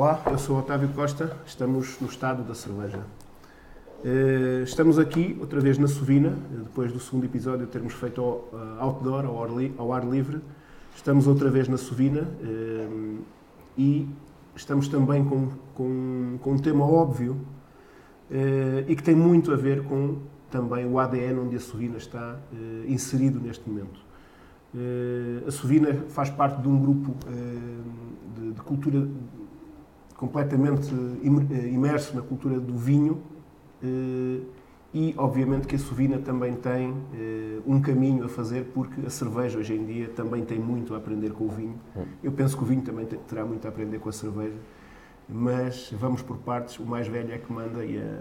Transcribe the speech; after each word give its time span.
Olá, 0.00 0.22
eu 0.30 0.38
sou 0.38 0.58
Otávio 0.58 0.88
Costa, 0.94 1.36
estamos 1.44 2.00
no 2.00 2.08
estado 2.08 2.42
da 2.42 2.54
cerveja. 2.54 3.00
Eh, 4.02 4.62
estamos 4.64 4.98
aqui, 4.98 5.36
outra 5.38 5.60
vez 5.60 5.76
na 5.76 5.86
Sovina, 5.86 6.30
depois 6.50 6.90
do 6.90 6.98
segundo 6.98 7.24
episódio 7.26 7.66
termos 7.66 7.92
feito 7.92 8.22
uh, 8.22 8.46
outdoor, 8.78 9.26
ao 9.76 9.92
ar, 9.92 10.02
livre. 10.08 10.40
Estamos 10.96 11.26
outra 11.26 11.50
vez 11.50 11.68
na 11.68 11.76
Sovina 11.76 12.22
uh, 12.22 13.18
e 13.76 14.08
estamos 14.56 14.88
também 14.88 15.22
com, 15.22 15.50
com, 15.74 16.38
com 16.40 16.52
um 16.52 16.58
tema 16.58 16.86
óbvio 16.86 17.36
e 18.88 18.96
que 18.96 19.02
tem 19.02 19.14
muito 19.14 19.52
a 19.52 19.56
ver 19.56 19.84
com 19.84 20.16
também 20.50 20.86
o 20.86 20.98
ADN 20.98 21.40
onde 21.40 21.56
a 21.56 21.60
Sovina 21.60 21.98
está 21.98 22.38
inserido 22.88 23.38
neste 23.38 23.68
momento. 23.68 24.00
a 25.46 25.50
Sovina 25.50 25.92
faz 26.08 26.30
parte 26.30 26.62
de 26.62 26.68
um 26.68 26.80
grupo 26.80 27.14
de, 28.34 28.52
de 28.52 28.60
cultura 28.62 29.06
completamente 30.20 30.94
imerso 31.22 32.14
na 32.14 32.20
cultura 32.20 32.60
do 32.60 32.76
vinho 32.76 33.22
eh, 33.82 34.42
e, 34.92 35.14
obviamente, 35.16 35.66
que 35.66 35.76
a 35.76 35.78
Sovina 35.78 36.18
também 36.18 36.52
tem 36.56 36.94
eh, 37.14 37.60
um 37.66 37.80
caminho 37.80 38.26
a 38.26 38.28
fazer, 38.28 38.64
porque 38.74 39.06
a 39.06 39.08
cerveja 39.08 39.58
hoje 39.58 39.74
em 39.74 39.86
dia 39.86 40.08
também 40.08 40.44
tem 40.44 40.58
muito 40.58 40.94
a 40.94 40.98
aprender 40.98 41.32
com 41.32 41.44
o 41.44 41.48
vinho. 41.48 41.80
Hum. 41.96 42.04
Eu 42.22 42.32
penso 42.32 42.54
que 42.54 42.62
o 42.62 42.66
vinho 42.66 42.82
também 42.82 43.06
terá 43.06 43.46
muito 43.46 43.64
a 43.64 43.70
aprender 43.70 43.98
com 43.98 44.10
a 44.10 44.12
cerveja, 44.12 44.58
mas 45.26 45.90
vamos 45.98 46.20
por 46.20 46.36
partes. 46.36 46.78
O 46.78 46.84
mais 46.84 47.08
velho 47.08 47.32
é 47.32 47.38
que 47.38 47.50
manda 47.50 47.82
e 47.82 47.96
a, 47.96 48.20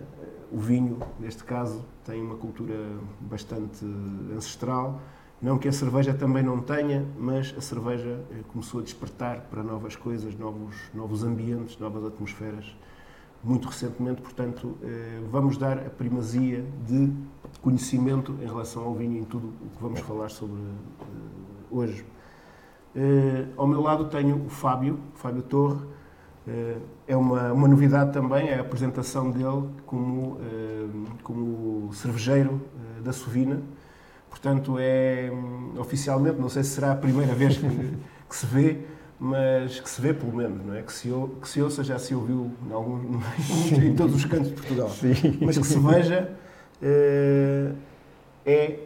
o 0.54 0.58
vinho, 0.58 1.00
neste 1.20 1.44
caso, 1.44 1.84
tem 2.06 2.22
uma 2.22 2.36
cultura 2.36 2.76
bastante 3.20 3.86
ancestral. 4.34 5.02
Não 5.42 5.58
que 5.58 5.70
a 5.70 5.72
cerveja 5.72 6.14
também 6.14 6.44
não 6.44 6.60
tenha, 6.60 7.06
mas 7.18 7.56
a 7.58 7.62
cerveja 7.62 8.20
eh, 8.30 8.42
começou 8.50 8.82
a 8.82 8.84
despertar 8.84 9.48
para 9.50 9.64
novas 9.64 9.96
coisas, 9.96 10.38
novos, 10.38 10.76
novos 10.94 11.24
ambientes, 11.24 11.80
novas 11.80 12.04
atmosferas 12.04 12.76
muito 13.42 13.70
recentemente, 13.70 14.22
portanto, 14.22 14.78
eh, 14.84 15.22
vamos 15.32 15.58
dar 15.58 15.78
a 15.78 15.90
primazia 15.90 16.66
de 16.86 17.10
conhecimento 17.62 18.36
em 18.42 18.46
relação 18.46 18.84
ao 18.84 18.94
vinho 18.94 19.18
em 19.18 19.24
tudo 19.24 19.48
o 19.48 19.70
que 19.78 19.82
vamos 19.82 20.02
falar 20.02 20.28
sobre 20.28 20.60
eh, 20.60 21.06
hoje. 21.72 22.06
Ao 23.56 23.66
meu 23.68 23.82
lado 23.82 24.10
tenho 24.10 24.46
o 24.46 24.50
Fábio, 24.50 25.00
Fábio 25.14 25.44
Torre. 25.44 25.80
É 27.08 27.16
uma, 27.16 27.54
uma 27.54 27.68
novidade 27.68 28.12
também, 28.12 28.50
é 28.50 28.56
a 28.56 28.62
apresentação 28.62 29.30
dele 29.30 29.70
como, 29.86 30.38
como 31.24 31.94
cervejeiro 31.94 32.60
da 33.04 33.14
Sovina. 33.14 33.62
Portanto, 34.30 34.78
é 34.80 35.32
oficialmente, 35.78 36.40
não 36.40 36.50
sei 36.50 36.64
se 36.64 36.70
será 36.70 36.92
a 36.92 36.96
primeira 36.96 37.34
vez 37.34 37.58
que, 37.58 37.68
que 37.68 38.36
se 38.36 38.46
vê, 38.46 38.78
mas 39.20 39.80
que 39.80 39.90
se 39.90 40.02
vê 40.02 40.14
pelo 40.14 40.34
menos, 40.34 40.66
não 40.66 40.76
é? 40.76 40.82
Que 40.82 40.94
se, 40.94 41.10
que 41.42 41.50
se 41.50 41.62
ouça, 41.62 41.84
já 41.84 42.00
se 42.00 42.16
ouviu 42.16 42.52
em, 42.68 42.72
algum, 42.72 43.20
em 43.84 43.96
todos 43.96 44.16
os 44.16 44.26
cantos 44.26 44.50
de 44.50 44.54
Portugal. 44.54 44.90
Sim. 44.90 45.40
Mas 45.42 45.58
que 45.58 45.68
se 45.68 45.80
veja 45.80 46.32
uh, 46.82 47.76
é 48.46 48.80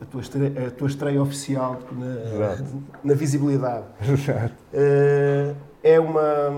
a 0.00 0.04
tua, 0.04 0.20
estreia, 0.20 0.68
a 0.68 0.70
tua 0.70 0.86
estreia 0.86 1.22
oficial 1.22 1.80
na, 1.92 2.56
na 3.02 3.14
visibilidade. 3.14 3.86
Exato. 4.00 4.54
Uh, 4.72 5.56
é 5.82 5.98
uma. 5.98 6.52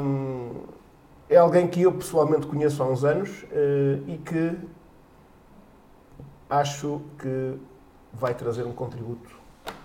É 1.28 1.36
alguém 1.36 1.66
que 1.66 1.82
eu 1.82 1.92
pessoalmente 1.92 2.46
conheço 2.46 2.82
há 2.82 2.86
uns 2.86 3.04
anos 3.04 3.42
uh, 3.44 4.02
e 4.06 4.18
que 4.18 4.52
acho 6.48 7.00
que 7.18 7.54
vai 8.18 8.34
trazer 8.34 8.64
um 8.64 8.72
contributo 8.72 9.30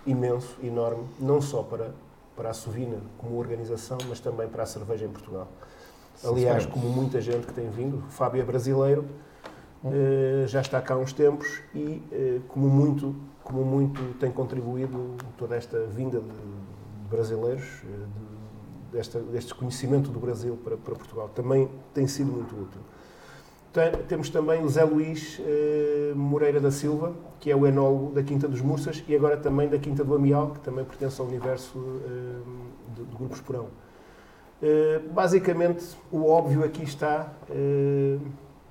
imenso, 0.06 0.58
enorme, 0.64 1.06
não 1.20 1.42
só 1.42 1.62
para 1.62 1.92
para 2.36 2.50
a 2.50 2.54
Sovina 2.54 2.98
como 3.18 3.38
organização, 3.38 3.98
mas 4.10 4.20
também 4.20 4.48
para 4.48 4.64
a 4.64 4.66
cerveja 4.66 5.06
em 5.06 5.10
Portugal. 5.10 5.48
Aliás, 6.24 6.66
como 6.66 6.90
muita 6.90 7.20
gente 7.22 7.48
que 7.48 7.54
tem 7.54 7.70
vindo, 7.70 7.98
o 7.98 8.12
Fábio 8.12 8.42
é 8.42 8.46
brasileiro, 8.46 9.06
hum. 9.84 9.92
já 10.48 10.62
está 10.62 10.82
cá 10.82 10.94
há 10.94 10.98
uns 10.98 11.14
tempos 11.14 11.62
e, 11.74 12.02
eh, 12.12 12.40
como 12.48 12.68
muito, 12.68 13.16
como 13.44 13.64
muito 13.64 14.18
tem 14.20 14.32
contribuído 14.32 15.16
toda 15.38 15.56
esta 15.56 15.86
vinda 15.86 16.20
de 16.20 17.10
brasileiros, 17.10 17.64
eh, 17.84 17.88
de, 17.88 18.98
desta, 18.98 19.20
deste 19.20 19.54
conhecimento 19.54 20.10
do 20.10 20.20
Brasil 20.20 20.58
para, 20.64 20.78
para 20.78 20.96
Portugal, 20.96 21.30
também 21.30 21.70
tem 21.94 22.08
sido 22.08 22.32
muito 22.32 22.56
útil. 22.56 22.82
Temos 24.10 24.30
também 24.30 24.62
o 24.66 24.68
Zé 24.68 24.84
Luís 24.84 25.40
eh, 25.40 26.12
Moreira 26.14 26.60
da 26.60 26.72
Silva, 26.72 27.16
que 27.40 27.50
é 27.50 27.56
o 27.56 27.66
enólogo 27.66 28.12
da 28.14 28.22
Quinta 28.22 28.46
dos 28.46 28.60
Mursas 28.60 29.02
e 29.08 29.16
agora 29.16 29.38
também 29.38 29.70
da 29.70 29.80
Quinta 29.80 30.04
do 30.04 30.14
Amial, 30.14 30.50
que 30.50 30.60
também 30.60 30.84
pertence 30.84 31.22
ao 31.22 31.28
universo 31.28 31.80
eh, 31.80 32.42
do, 32.94 33.06
do, 33.06 33.18
Grupo 33.18 33.34
Esporão. 33.34 33.68
Eh, 34.62 35.00
basicamente, 35.14 35.86
o 36.12 36.26
óbvio 36.28 36.66
aqui 36.66 36.84
está 36.84 37.34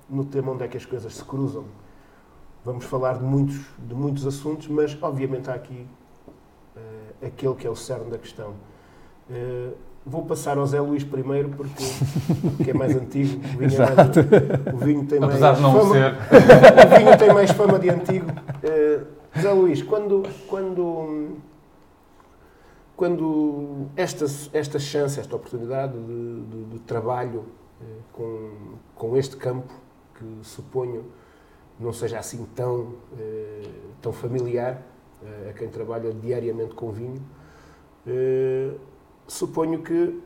no 0.07 0.23
tema 0.25 0.51
onde 0.51 0.65
é 0.65 0.67
que 0.67 0.77
as 0.77 0.85
coisas 0.85 1.15
se 1.15 1.25
cruzam. 1.25 1.65
Vamos 2.63 2.85
falar 2.85 3.17
de 3.17 3.23
muitos, 3.23 3.59
de 3.79 3.95
muitos 3.95 4.27
assuntos, 4.27 4.67
mas 4.67 4.95
obviamente 5.01 5.49
há 5.49 5.55
aqui 5.55 5.87
aquele 7.25 7.55
que 7.55 7.65
é 7.65 7.69
o 7.71 7.75
cerne 7.75 8.11
da 8.11 8.19
questão. 8.19 8.53
Vou 10.03 10.25
passar 10.25 10.57
ao 10.57 10.65
Zé 10.65 10.81
Luís 10.81 11.03
primeiro, 11.03 11.49
porque, 11.49 11.83
porque 12.57 12.71
é 12.71 12.73
mais 12.73 12.95
antigo. 12.95 13.39
O 13.53 13.59
vinho, 13.59 13.75
é 13.75 13.95
mais, 13.95 14.73
o 14.73 14.77
vinho 14.77 15.05
tem 15.05 15.23
Apesar 15.23 15.47
mais 15.47 15.57
de 15.57 15.61
não 15.61 15.73
fama, 15.73 15.93
ser. 15.93 16.15
O 16.87 16.97
vinho 16.97 17.17
tem 17.17 17.33
mais 17.33 17.51
fama 17.51 17.79
de 17.79 17.89
antigo. 17.89 18.25
Uh, 18.31 19.39
Zé 19.39 19.51
Luís, 19.51 19.83
quando, 19.83 20.23
quando, 20.47 21.37
quando 22.97 23.87
esta, 23.95 24.25
esta 24.53 24.79
chance, 24.79 25.19
esta 25.19 25.35
oportunidade 25.35 25.93
de, 25.93 26.41
de, 26.45 26.63
de 26.63 26.79
trabalho 26.79 27.45
uh, 27.79 27.85
com, 28.11 28.49
com 28.95 29.15
este 29.15 29.37
campo, 29.37 29.71
que 30.15 30.25
suponho 30.41 31.05
não 31.79 31.93
seja 31.93 32.17
assim 32.17 32.43
tão, 32.55 32.79
uh, 32.79 33.69
tão 34.01 34.11
familiar 34.11 34.81
a 35.47 35.53
quem 35.53 35.67
trabalha 35.67 36.11
diariamente 36.11 36.73
com 36.73 36.91
vinho, 36.91 37.21
suponho 39.27 39.81
que 39.81 40.21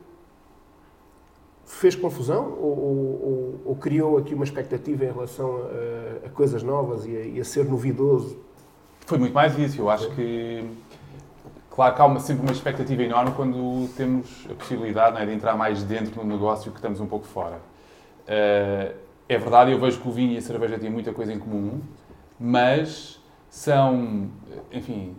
fez 1.64 1.96
confusão 1.96 2.52
ou, 2.60 2.78
ou, 2.78 3.60
ou, 3.66 3.76
criou 3.76 4.16
aqui 4.16 4.34
uma 4.34 4.44
expectativa 4.44 5.04
em 5.04 5.12
relação 5.12 5.56
a, 5.56 6.26
a 6.26 6.30
coisas 6.30 6.62
novas 6.62 7.04
e 7.04 7.16
a, 7.16 7.20
e 7.20 7.40
a, 7.40 7.44
ser 7.44 7.64
novidoso? 7.64 8.38
Foi 9.04 9.18
muito 9.18 9.34
mais 9.34 9.58
isso. 9.58 9.80
Eu 9.80 9.90
acho 9.90 10.08
que, 10.14 10.64
claro 11.70 11.94
que 11.94 12.00
há 12.00 12.04
uma, 12.06 12.20
sempre 12.20 12.42
uma 12.44 12.52
expectativa 12.52 13.02
enorme 13.02 13.32
quando 13.34 13.88
temos 13.96 14.46
a 14.50 14.54
possibilidade 14.54 15.20
é, 15.20 15.26
de 15.26 15.32
entrar 15.32 15.56
mais 15.56 15.82
dentro 15.82 16.20
do 16.20 16.24
negócio 16.24 16.70
que 16.70 16.78
estamos 16.78 17.00
um 17.00 17.06
pouco 17.06 17.26
fora. 17.26 17.60
Uh, 18.26 18.94
é 19.28 19.38
verdade, 19.38 19.72
eu 19.72 19.80
vejo 19.80 20.00
que 20.00 20.08
o 20.08 20.12
vinho 20.12 20.32
e 20.32 20.38
a 20.38 20.42
cerveja 20.42 20.78
têm 20.78 20.88
muita 20.88 21.12
coisa 21.12 21.32
em 21.32 21.38
comum, 21.38 21.80
mas 22.38 23.20
são, 23.50 24.28
enfim, 24.70 25.16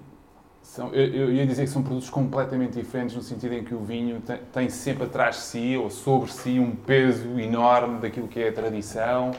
são, 0.78 0.94
eu, 0.94 1.08
eu, 1.08 1.32
ia 1.32 1.44
dizer 1.44 1.64
que 1.64 1.72
são 1.72 1.82
produtos 1.82 2.08
completamente 2.08 2.74
diferentes 2.74 3.16
no 3.16 3.24
sentido 3.24 3.56
em 3.56 3.64
que 3.64 3.74
o 3.74 3.80
vinho 3.80 4.22
tem, 4.22 4.38
tem, 4.54 4.70
sempre 4.70 5.06
atrás 5.06 5.38
de 5.38 5.42
si 5.42 5.76
ou 5.76 5.90
sobre 5.90 6.32
si 6.32 6.60
um 6.60 6.76
peso 6.76 7.40
enorme 7.40 8.00
daquilo 8.00 8.28
que 8.28 8.40
é 8.40 8.50
a 8.50 8.54
tradição, 8.54 9.32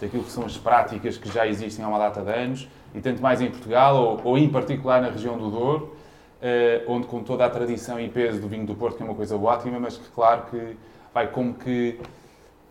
daquilo 0.00 0.24
que 0.24 0.32
são 0.32 0.44
as 0.44 0.58
práticas 0.58 1.16
que 1.16 1.32
já 1.32 1.46
existem 1.46 1.84
há 1.84 1.88
uma 1.88 1.98
data 1.98 2.22
de 2.22 2.32
anos, 2.32 2.68
e 2.92 3.00
tanto 3.00 3.22
mais 3.22 3.40
em 3.40 3.48
Portugal 3.48 3.94
ou, 3.94 4.20
ou 4.32 4.36
em 4.36 4.48
particular 4.48 5.00
na 5.00 5.10
região 5.10 5.38
do 5.38 5.48
Douro, 5.48 5.94
eh, 6.42 6.82
onde 6.88 7.06
com 7.06 7.22
toda 7.22 7.46
a 7.46 7.50
tradição 7.50 8.00
e 8.00 8.08
peso 8.08 8.40
do 8.40 8.48
vinho 8.48 8.66
do 8.66 8.74
Porto, 8.74 8.96
que 8.96 9.02
é 9.04 9.06
uma 9.06 9.14
coisa 9.14 9.36
ótima, 9.36 9.78
mas 9.78 9.96
que 9.96 10.08
claro 10.08 10.42
que 10.50 10.76
vai 11.14 11.28
como 11.28 11.54
que 11.54 12.00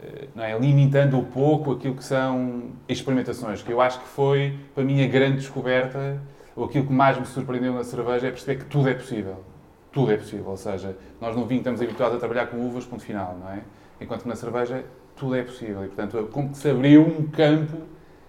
eh, 0.03 0.28
não 0.35 0.43
é, 0.43 0.59
limitando 0.59 1.17
um 1.17 1.23
pouco 1.23 1.72
aquilo 1.72 1.96
que 1.96 2.03
são 2.03 2.64
experimentações, 2.85 3.61
que 3.61 3.72
eu 3.72 3.79
acho 3.79 3.97
que 4.02 4.08
foi, 4.09 4.59
para 4.76 4.84
mim, 4.84 5.02
a 5.02 5.08
grande 5.08 5.38
descoberta 5.38 6.20
aquilo 6.64 6.85
que 6.85 6.94
mais 6.94 7.17
me 7.17 7.26
surpreendeu 7.26 7.73
na 7.73 7.84
cerveja 7.84 8.28
é 8.28 8.32
perceber 8.32 8.59
que 8.59 8.66
tudo 8.66 8.90
é 8.90 8.94
possível. 8.94 9.44
Tudo 9.91 10.11
é 10.11 10.17
possível. 10.17 10.47
Ou 10.47 10.58
seja, 10.58 10.96
nós 11.20 11.35
no 11.35 11.46
vinho 11.46 11.59
estamos 11.59 11.82
habituados 11.82 12.16
a 12.16 12.20
trabalhar 12.20 12.47
com 12.47 12.58
uvas, 12.58 12.85
ponto 12.85 13.03
final, 13.03 13.38
não 13.40 13.52
é? 13.52 13.61
Enquanto 14.00 14.23
que 14.23 14.28
na 14.28 14.35
cerveja 14.35 14.84
tudo 15.16 15.35
é 15.35 15.44
possível. 15.44 15.84
E, 15.84 15.88
portanto, 15.88 16.29
como 16.32 16.50
que 16.50 16.58
se 16.58 16.70
abriu 16.70 17.02
um 17.02 17.28
campo 17.28 17.78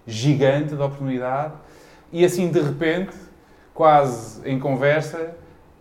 gigante 0.05 0.75
de 0.75 0.81
oportunidade 0.81 1.53
e 2.11 2.25
assim, 2.25 2.51
de 2.51 2.59
repente, 2.59 3.15
quase 3.73 4.47
em 4.47 4.59
conversa, 4.59 5.33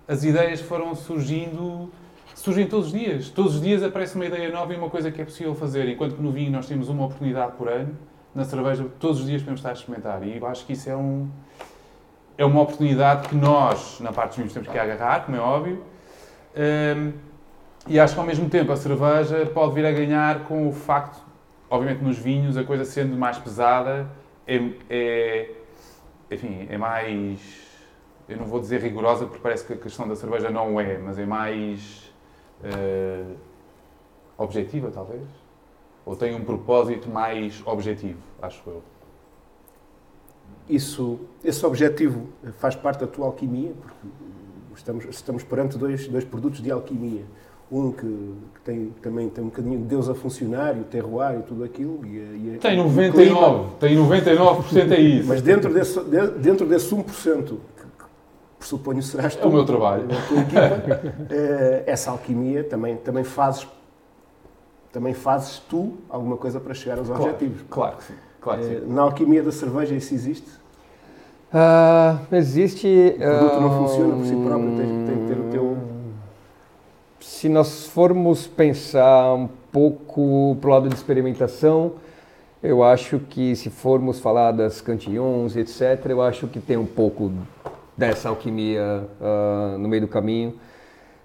as 0.06 0.22
ideias 0.22 0.60
foram 0.60 0.94
surgindo, 0.94 1.90
surgem 2.36 2.68
todos 2.68 2.86
os 2.86 2.92
dias. 2.92 3.28
Todos 3.30 3.56
os 3.56 3.60
dias 3.60 3.82
aparece 3.82 4.14
uma 4.14 4.26
ideia 4.26 4.48
nova 4.50 4.72
e 4.72 4.76
uma 4.76 4.88
coisa 4.88 5.10
que 5.10 5.20
é 5.20 5.24
possível 5.24 5.56
fazer. 5.56 5.88
Enquanto 5.88 6.14
que 6.14 6.22
no 6.22 6.30
vinho 6.30 6.52
nós 6.52 6.66
temos 6.66 6.88
uma 6.88 7.06
oportunidade 7.06 7.52
por 7.56 7.68
ano, 7.68 7.96
na 8.32 8.44
cerveja 8.44 8.86
todos 9.00 9.20
os 9.20 9.26
dias 9.26 9.42
podemos 9.42 9.58
estar 9.58 9.70
a 9.70 9.72
experimentar. 9.72 10.22
E 10.22 10.36
eu 10.36 10.46
acho 10.46 10.64
que 10.64 10.74
isso 10.74 10.88
é 10.88 10.96
um 10.96 11.28
é 12.40 12.44
uma 12.46 12.62
oportunidade 12.62 13.28
que 13.28 13.36
nós, 13.36 14.00
na 14.00 14.12
parte 14.12 14.30
dos 14.30 14.36
vinhos, 14.38 14.52
temos 14.54 14.66
que 14.66 14.78
agarrar, 14.78 15.26
como 15.26 15.36
é 15.36 15.40
óbvio. 15.40 15.84
Um, 16.56 17.12
e 17.86 18.00
acho 18.00 18.14
que 18.14 18.20
ao 18.20 18.24
mesmo 18.24 18.48
tempo 18.48 18.72
a 18.72 18.76
cerveja 18.76 19.44
pode 19.52 19.74
vir 19.74 19.84
a 19.84 19.92
ganhar 19.92 20.44
com 20.44 20.66
o 20.66 20.72
facto, 20.72 21.20
obviamente 21.68 22.02
nos 22.02 22.16
vinhos, 22.16 22.56
a 22.56 22.64
coisa 22.64 22.86
sendo 22.86 23.14
mais 23.14 23.36
pesada, 23.36 24.10
é, 24.46 24.58
é 24.88 25.50
enfim, 26.30 26.66
é 26.70 26.78
mais, 26.78 27.40
eu 28.26 28.38
não 28.38 28.46
vou 28.46 28.58
dizer 28.58 28.80
rigorosa 28.80 29.26
porque 29.26 29.42
parece 29.42 29.66
que 29.66 29.74
a 29.74 29.76
questão 29.76 30.08
da 30.08 30.16
cerveja 30.16 30.48
não 30.48 30.80
é, 30.80 30.96
mas 30.96 31.18
é 31.18 31.26
mais 31.26 32.10
uh, 32.64 33.36
objetiva, 34.38 34.90
talvez? 34.90 35.28
Ou 36.06 36.16
tem 36.16 36.34
um 36.34 36.42
propósito 36.42 37.06
mais 37.10 37.62
objetivo, 37.66 38.22
acho 38.40 38.62
eu? 38.66 38.82
Isso, 40.68 41.18
esse 41.44 41.64
objetivo 41.66 42.28
faz 42.58 42.76
parte 42.76 43.00
da 43.00 43.06
tua 43.06 43.26
alquimia, 43.26 43.72
porque 43.80 43.94
estamos, 44.76 45.04
estamos 45.10 45.42
perante 45.42 45.76
dois, 45.76 46.06
dois 46.08 46.24
produtos 46.24 46.62
de 46.62 46.70
alquimia. 46.70 47.24
Um 47.70 47.92
que, 47.92 48.34
que 48.54 48.60
tem, 48.64 48.92
também 49.00 49.28
tem 49.28 49.44
um 49.44 49.46
bocadinho 49.48 49.78
de 49.78 49.84
Deus 49.84 50.08
a 50.08 50.14
funcionar, 50.14 50.76
e 50.76 50.80
o 50.80 50.84
terroir 50.84 51.38
e 51.38 51.42
tudo 51.42 51.62
aquilo. 51.62 52.04
E, 52.04 52.16
e, 52.54 52.58
tem 52.60 52.76
99%, 52.76 53.66
tem 53.78 53.96
99% 53.96 54.90
é 54.90 55.00
isso. 55.00 55.28
Mas 55.28 55.40
dentro 55.40 55.72
desse, 55.72 56.00
dentro 56.38 56.66
desse 56.66 56.92
1%, 56.92 57.04
que, 57.44 57.52
que 57.52 57.58
pressuponho 58.58 59.02
serás 59.02 59.36
tu, 59.36 59.44
é 59.44 59.46
o 59.46 59.52
meu 59.52 59.64
trabalho. 59.64 60.04
Equipa, 60.04 61.00
eh, 61.30 61.84
essa 61.86 62.10
alquimia 62.10 62.64
também, 62.64 62.96
também 62.96 63.22
fazes 63.22 63.68
também 64.92 65.14
fazes 65.14 65.58
tu 65.70 65.94
alguma 66.08 66.36
coisa 66.36 66.58
para 66.58 66.74
chegar 66.74 66.98
aos 66.98 67.06
claro, 67.06 67.22
objetivos. 67.22 67.64
Claro 67.70 67.96
que 67.98 68.04
sim. 68.04 68.14
Claro. 68.40 68.62
Eh, 68.62 68.82
na 68.86 69.02
alquimia 69.02 69.42
da 69.42 69.52
cerveja 69.52 69.94
isso 69.94 70.14
existe? 70.14 70.48
Uh, 71.52 72.34
existe. 72.34 73.16
O 73.16 73.18
produto 73.18 73.60
não 73.60 73.78
funciona 73.78 74.16
por 74.16 74.24
si 74.24 74.36
próprio, 74.36 74.76
tem, 74.76 75.06
tem 75.06 75.18
que 75.18 75.34
ter 75.34 75.40
o 75.40 75.50
teu. 75.50 75.78
Se 77.20 77.48
nós 77.48 77.86
formos 77.86 78.46
pensar 78.46 79.34
um 79.34 79.48
pouco 79.72 80.56
para 80.60 80.68
o 80.68 80.72
lado 80.72 80.88
de 80.88 80.94
experimentação, 80.94 81.94
eu 82.62 82.82
acho 82.84 83.18
que 83.18 83.56
se 83.56 83.68
formos 83.68 84.20
falar 84.20 84.52
das 84.52 84.80
cantillons, 84.80 85.56
etc., 85.56 86.06
eu 86.10 86.22
acho 86.22 86.46
que 86.46 86.60
tem 86.60 86.76
um 86.76 86.86
pouco 86.86 87.32
dessa 87.96 88.28
alquimia 88.28 89.08
uh, 89.20 89.78
no 89.78 89.88
meio 89.88 90.02
do 90.02 90.08
caminho. 90.08 90.54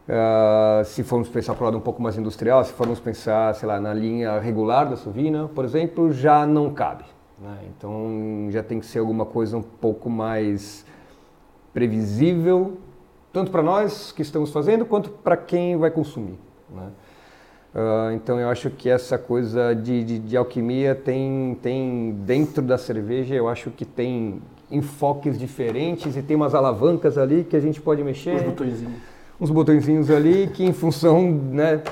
Uh, 0.08 0.86
se 0.86 1.02
formos 1.02 1.28
pensar 1.30 1.56
para 1.56 1.64
o 1.64 1.66
lado 1.66 1.78
um 1.78 1.82
pouco 1.82 2.00
mais 2.00 2.16
industrial, 2.16 2.64
se 2.64 2.72
formos 2.74 3.00
pensar, 3.00 3.56
sei 3.56 3.68
lá, 3.68 3.80
na 3.80 3.92
linha 3.92 4.40
regular 4.40 4.88
da 4.88 4.96
Sovina, 4.96 5.48
por 5.48 5.66
exemplo, 5.66 6.14
já 6.14 6.46
não 6.46 6.72
cabe. 6.72 7.06
Né? 7.42 7.58
Então 7.76 8.48
já 8.52 8.62
tem 8.62 8.80
que 8.80 8.86
ser 8.86 9.00
alguma 9.00 9.26
coisa 9.26 9.58
um 9.58 9.64
pouco 9.64 10.08
mais 10.08 10.86
previsível, 11.74 12.78
tanto 13.34 13.50
para 13.50 13.64
nós 13.64 14.12
que 14.12 14.22
estamos 14.22 14.52
fazendo, 14.52 14.86
quanto 14.86 15.10
para 15.10 15.36
quem 15.36 15.76
vai 15.76 15.90
consumir. 15.90 16.38
Né? 16.70 16.88
Uh, 17.74 18.12
então 18.14 18.40
eu 18.40 18.48
acho 18.48 18.70
que 18.70 18.88
essa 18.88 19.18
coisa 19.18 19.74
de, 19.74 20.04
de, 20.04 20.20
de, 20.20 20.38
alquimia 20.38 20.94
tem, 20.94 21.58
tem 21.62 22.12
dentro 22.26 22.62
da 22.62 22.78
cerveja, 22.78 23.34
eu 23.34 23.50
acho 23.50 23.72
que 23.72 23.84
tem 23.84 24.40
enfoques 24.70 25.38
diferentes 25.38 26.16
e 26.16 26.22
tem 26.22 26.36
umas 26.36 26.54
alavancas 26.54 27.18
ali 27.18 27.44
que 27.44 27.56
a 27.56 27.60
gente 27.60 27.82
pode 27.82 28.04
mexer. 28.04 28.36
Uns 28.36 28.44
botõezinhos. 28.44 29.15
Uns 29.40 29.52
botõezinhos 29.52 30.10
ali 30.10 30.48
que 30.48 30.64
em 30.64 30.72
função, 30.72 31.30
né, 31.30 31.84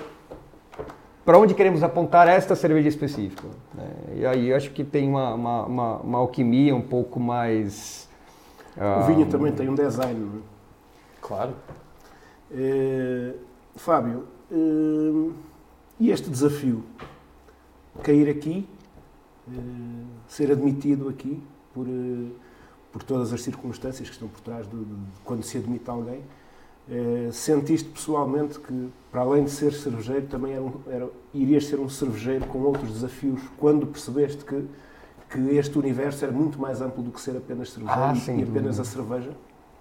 para 1.25 1.37
onde 1.37 1.53
queremos 1.53 1.83
apontar 1.83 2.27
esta 2.27 2.55
cerveja 2.55 2.87
específica. 2.87 3.47
Né? 3.73 3.89
E 4.15 4.25
aí 4.25 4.53
acho 4.53 4.71
que 4.71 4.83
tem 4.83 5.07
uma, 5.07 5.33
uma, 5.33 5.65
uma, 5.65 5.97
uma 5.97 6.17
alquimia 6.19 6.75
um 6.75 6.81
pouco 6.81 7.19
mais. 7.19 8.09
O 8.77 9.03
vinho 9.07 9.25
também 9.27 9.51
tem 9.51 9.69
um 9.69 9.75
design, 9.75 10.19
não 10.19 10.39
é? 10.39 10.41
Claro. 11.21 11.53
É, 12.51 13.33
Fábio, 13.75 14.25
é, 14.51 14.55
e 15.99 16.11
este 16.11 16.29
desafio? 16.29 16.83
Cair 18.01 18.29
aqui, 18.29 18.67
é, 19.47 19.59
ser 20.27 20.51
admitido 20.51 21.07
aqui 21.09 21.41
por, 21.73 21.87
por 22.91 23.03
todas 23.03 23.31
as 23.31 23.41
circunstâncias 23.41 24.07
que 24.07 24.13
estão 24.13 24.27
por 24.27 24.41
trás 24.41 24.67
de, 24.67 24.77
de 24.77 24.95
quando 25.23 25.43
se 25.43 25.57
admite 25.57 25.89
alguém 25.89 26.21
eh, 26.89 27.29
sentiste 27.31 27.89
pessoalmente 27.89 28.59
que, 28.59 28.89
para 29.11 29.21
além 29.21 29.45
de 29.45 29.51
ser 29.51 29.71
cervejeiro, 29.73 30.27
também 30.27 30.53
era, 30.53 30.61
um, 30.61 30.73
era, 30.87 31.09
irias 31.33 31.65
ser 31.65 31.79
um 31.79 31.87
cervejeiro 31.87 32.45
com 32.47 32.59
outros 32.59 32.91
desafios 32.91 33.41
quando 33.57 33.87
percebeste 33.87 34.43
que, 34.43 34.65
que 35.29 35.39
este 35.55 35.77
universo 35.79 36.25
era 36.25 36.33
muito 36.33 36.59
mais 36.59 36.81
amplo 36.81 37.01
do 37.01 37.11
que 37.11 37.21
ser 37.21 37.37
apenas 37.37 37.71
cervejeiro 37.71 38.01
ah, 38.01 38.13
e, 38.27 38.39
e 38.39 38.43
apenas 38.43 38.79
a 38.79 38.83
cerveja? 38.83 39.31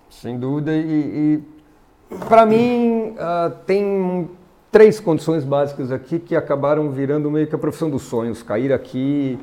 Sem 0.09 0.39
dúvida. 0.39 0.73
E, 0.75 1.41
e 1.41 2.17
para 2.29 2.47
mim, 2.47 3.11
uh, 3.13 3.51
tem 3.67 4.31
três 4.71 5.01
condições 5.01 5.45
básicas 5.45 5.91
aqui 5.91 6.19
que 6.19 6.37
acabaram 6.37 6.91
virando 6.91 7.31
meio 7.31 7.47
que 7.47 7.55
a 7.55 7.59
profissão 7.59 7.91
dos 7.91 8.03
sonhos. 8.03 8.43
Cair 8.43 8.73
aqui 8.73 9.39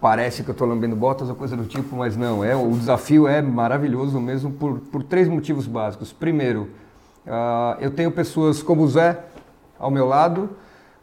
parece 0.00 0.42
que 0.42 0.50
eu 0.50 0.52
estou 0.52 0.66
lambendo 0.66 0.94
botas 0.94 1.28
ou 1.28 1.34
coisa 1.34 1.56
do 1.56 1.64
tipo, 1.64 1.96
mas 1.96 2.16
não. 2.16 2.44
É 2.44 2.54
o 2.54 2.70
desafio 2.70 3.26
é 3.26 3.42
maravilhoso 3.42 4.20
mesmo 4.20 4.50
por, 4.52 4.78
por 4.78 5.02
três 5.02 5.28
motivos 5.28 5.66
básicos. 5.66 6.12
Primeiro, 6.12 6.68
uh, 7.26 7.80
eu 7.80 7.90
tenho 7.90 8.10
pessoas 8.10 8.62
como 8.62 8.82
o 8.82 8.88
Zé 8.88 9.18
ao 9.78 9.90
meu 9.90 10.06
lado. 10.06 10.50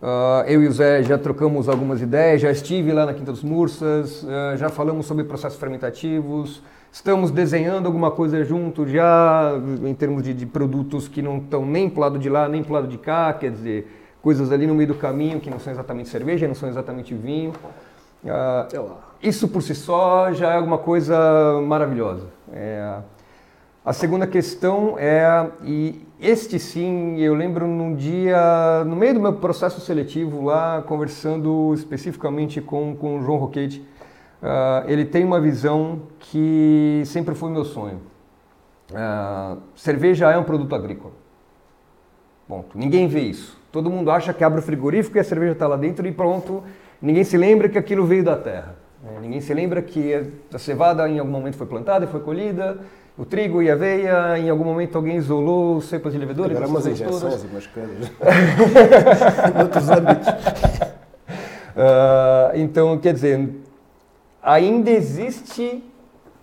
Uh, 0.01 0.45
eu 0.47 0.62
e 0.62 0.68
o 0.68 0.71
Zé 0.71 1.01
já 1.03 1.18
trocamos 1.18 1.68
algumas 1.68 2.01
ideias, 2.01 2.42
já 2.42 2.51
estive 2.51 2.92
lá 2.92 3.06
na 3.06 3.13
Quinta 3.13 3.31
dos 3.31 3.44
Mursas, 3.44 4.24
uh, 4.24 4.57
já 4.57 4.69
falamos 4.69 5.06
sobre 5.06 5.24
processos 5.24 5.57
fermentativos, 5.57 6.62
estamos 6.92 7.31
desenhando 7.31 7.88
alguma 7.88 8.12
coisa 8.12 8.44
junto 8.44 8.86
já 8.88 9.53
em 9.83 9.94
termos 9.95 10.21
de, 10.21 10.33
de 10.33 10.45
produtos 10.45 11.07
que 11.07 11.21
não 11.21 11.38
estão 11.38 11.65
nem 11.65 11.89
para 11.89 12.01
lado 12.01 12.19
de 12.19 12.30
lá, 12.30 12.47
nem 12.47 12.62
para 12.62 12.74
lado 12.74 12.88
de 12.88 12.97
cá, 12.97 13.33
quer 13.33 13.50
dizer, 13.51 13.88
coisas 14.21 14.51
ali 14.51 14.68
no 14.68 14.75
meio 14.75 14.89
do 14.89 14.95
caminho 14.95 15.39
que 15.39 15.50
não 15.50 15.59
são 15.59 15.74
exatamente 15.74 16.09
cerveja, 16.09 16.47
não 16.47 16.56
são 16.56 16.69
exatamente 16.69 17.15
vinho. 17.15 17.53
Uh, 18.25 18.95
isso 19.22 19.48
por 19.48 19.62
si 19.62 19.74
só 19.74 20.31
já 20.33 20.51
é 20.51 20.56
alguma 20.56 20.77
coisa 20.77 21.62
maravilhosa. 21.62 22.27
É, 22.51 22.98
a 23.83 23.94
segunda 23.94 24.25
questão 24.27 24.95
é, 24.98 25.48
e 25.63 26.06
este 26.19 26.60
sim, 26.60 27.19
eu 27.19 27.33
lembro 27.33 27.68
num 27.68 27.95
dia, 27.95 28.83
no 28.86 28.95
meio 28.95 29.16
do 29.16 29.19
meu 29.19 29.33
processo 29.33 29.80
seletivo 29.80 30.44
lá, 30.44 30.81
conversando 30.81 31.74
especificamente 31.74 32.62
com, 32.62 32.95
com 32.95 33.18
o 33.18 33.22
João 33.22 33.38
Roquete, 33.38 33.80
uh, 34.42 34.89
ele 34.89 35.06
tem 35.06 35.24
uma 35.24 35.39
visão 35.39 36.01
que 36.19 37.04
sempre 37.06 37.36
foi 37.36 37.51
meu 37.51 37.66
sonho. 37.66 38.01
Uh, 38.92 39.60
cerveja 39.75 40.31
é 40.31 40.38
um 40.38 40.44
produto 40.44 40.74
agrícola. 40.74 41.13
Ponto. 42.48 42.78
Ninguém 42.78 43.07
vê 43.07 43.21
isso. 43.21 43.57
Todo 43.71 43.89
mundo 43.89 44.10
acha 44.10 44.33
que 44.33 44.44
abre 44.44 44.60
o 44.60 44.63
frigorífico 44.63 45.18
e 45.18 45.19
a 45.19 45.24
cerveja 45.24 45.54
está 45.54 45.68
lá 45.68 45.75
dentro 45.75 46.07
e 46.07 46.12
pronto, 46.12 46.63
Ninguém 47.01 47.24
se 47.24 47.38
lembra 47.38 47.69
que 47.69 47.77
aquilo 47.77 48.06
veio 48.06 48.23
da 48.23 48.35
terra. 48.35 48.75
Né? 49.04 49.19
Ninguém 49.21 49.42
se 49.42 49.54
lembra 49.54 49.81
que 49.81 50.14
a 50.54 50.57
cevada 50.57 51.07
em 51.07 51.19
algum 51.19 51.31
momento 51.31 51.57
foi 51.57 51.68
plantada 51.68 52.06
e 52.06 52.07
foi 52.07 52.19
colhida, 52.19 52.78
o 53.18 53.23
trigo 53.23 53.61
e 53.61 53.69
a 53.69 53.73
aveia, 53.73 54.37
em 54.37 54.49
algum 54.49 54.66
momento 54.66 54.97
alguém 54.97 55.16
isolou 55.16 55.80
cepas 55.81 56.11
de 56.11 56.19
levedura. 56.19 56.52
Agora 56.52 56.68
umas 56.68 56.85
injeções 56.85 57.44
e 57.44 57.47
umas 57.47 57.68
coisas. 57.68 58.11
em 59.56 59.61
outros 59.61 59.90
âmbitos. 59.90 60.28
Uh, 61.75 62.52
então, 62.56 62.97
quer 62.97 63.14
dizer, 63.14 63.49
ainda 64.44 64.92
existe 64.92 65.83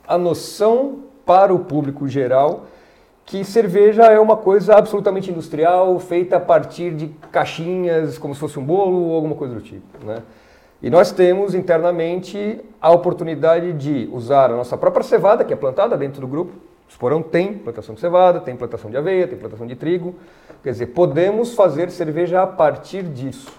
a 0.07 0.17
noção 0.17 1.01
para 1.27 1.53
o 1.53 1.59
público 1.59 2.09
geral 2.09 2.67
que 3.25 3.45
cerveja 3.45 4.05
é 4.05 4.19
uma 4.19 4.37
coisa 4.37 4.75
absolutamente 4.75 5.31
industrial, 5.31 5.99
feita 5.99 6.37
a 6.37 6.41
partir 6.41 6.95
de 6.95 7.09
caixinhas, 7.31 8.19
como 8.19 8.35
se 8.35 8.41
fosse 8.41 8.59
um 8.59 8.65
bolo 8.65 8.99
ou 8.99 9.15
alguma 9.15 9.35
coisa 9.35 9.55
do 9.55 9.61
tipo. 9.61 10.05
Né? 10.05 10.23
E 10.83 10.91
nós 10.91 11.13
temos 11.13 11.55
internamente 11.55 12.61
a 12.81 12.91
oportunidade 12.91 13.73
de 13.73 14.09
usar 14.13 14.51
a 14.51 14.57
nossa 14.57 14.77
própria 14.77 15.05
cevada, 15.05 15.45
que 15.45 15.53
é 15.53 15.57
plantada 15.57 15.97
dentro 15.97 16.21
do 16.21 16.27
grupo. 16.27 16.53
O 16.53 16.91
Esporão 16.91 17.23
tem 17.23 17.55
plantação 17.55 17.95
de 17.95 18.01
cevada, 18.01 18.41
tem 18.41 18.57
plantação 18.57 18.91
de 18.91 18.97
aveia, 18.97 19.29
tem 19.29 19.39
plantação 19.39 19.65
de 19.65 19.77
trigo. 19.77 20.17
Quer 20.61 20.73
dizer, 20.73 20.87
podemos 20.87 21.55
fazer 21.55 21.89
cerveja 21.91 22.43
a 22.43 22.47
partir 22.49 23.05
disso. 23.05 23.53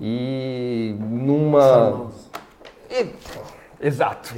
E 0.00 0.96
numa. 0.98 2.08
Exato. 3.78 4.34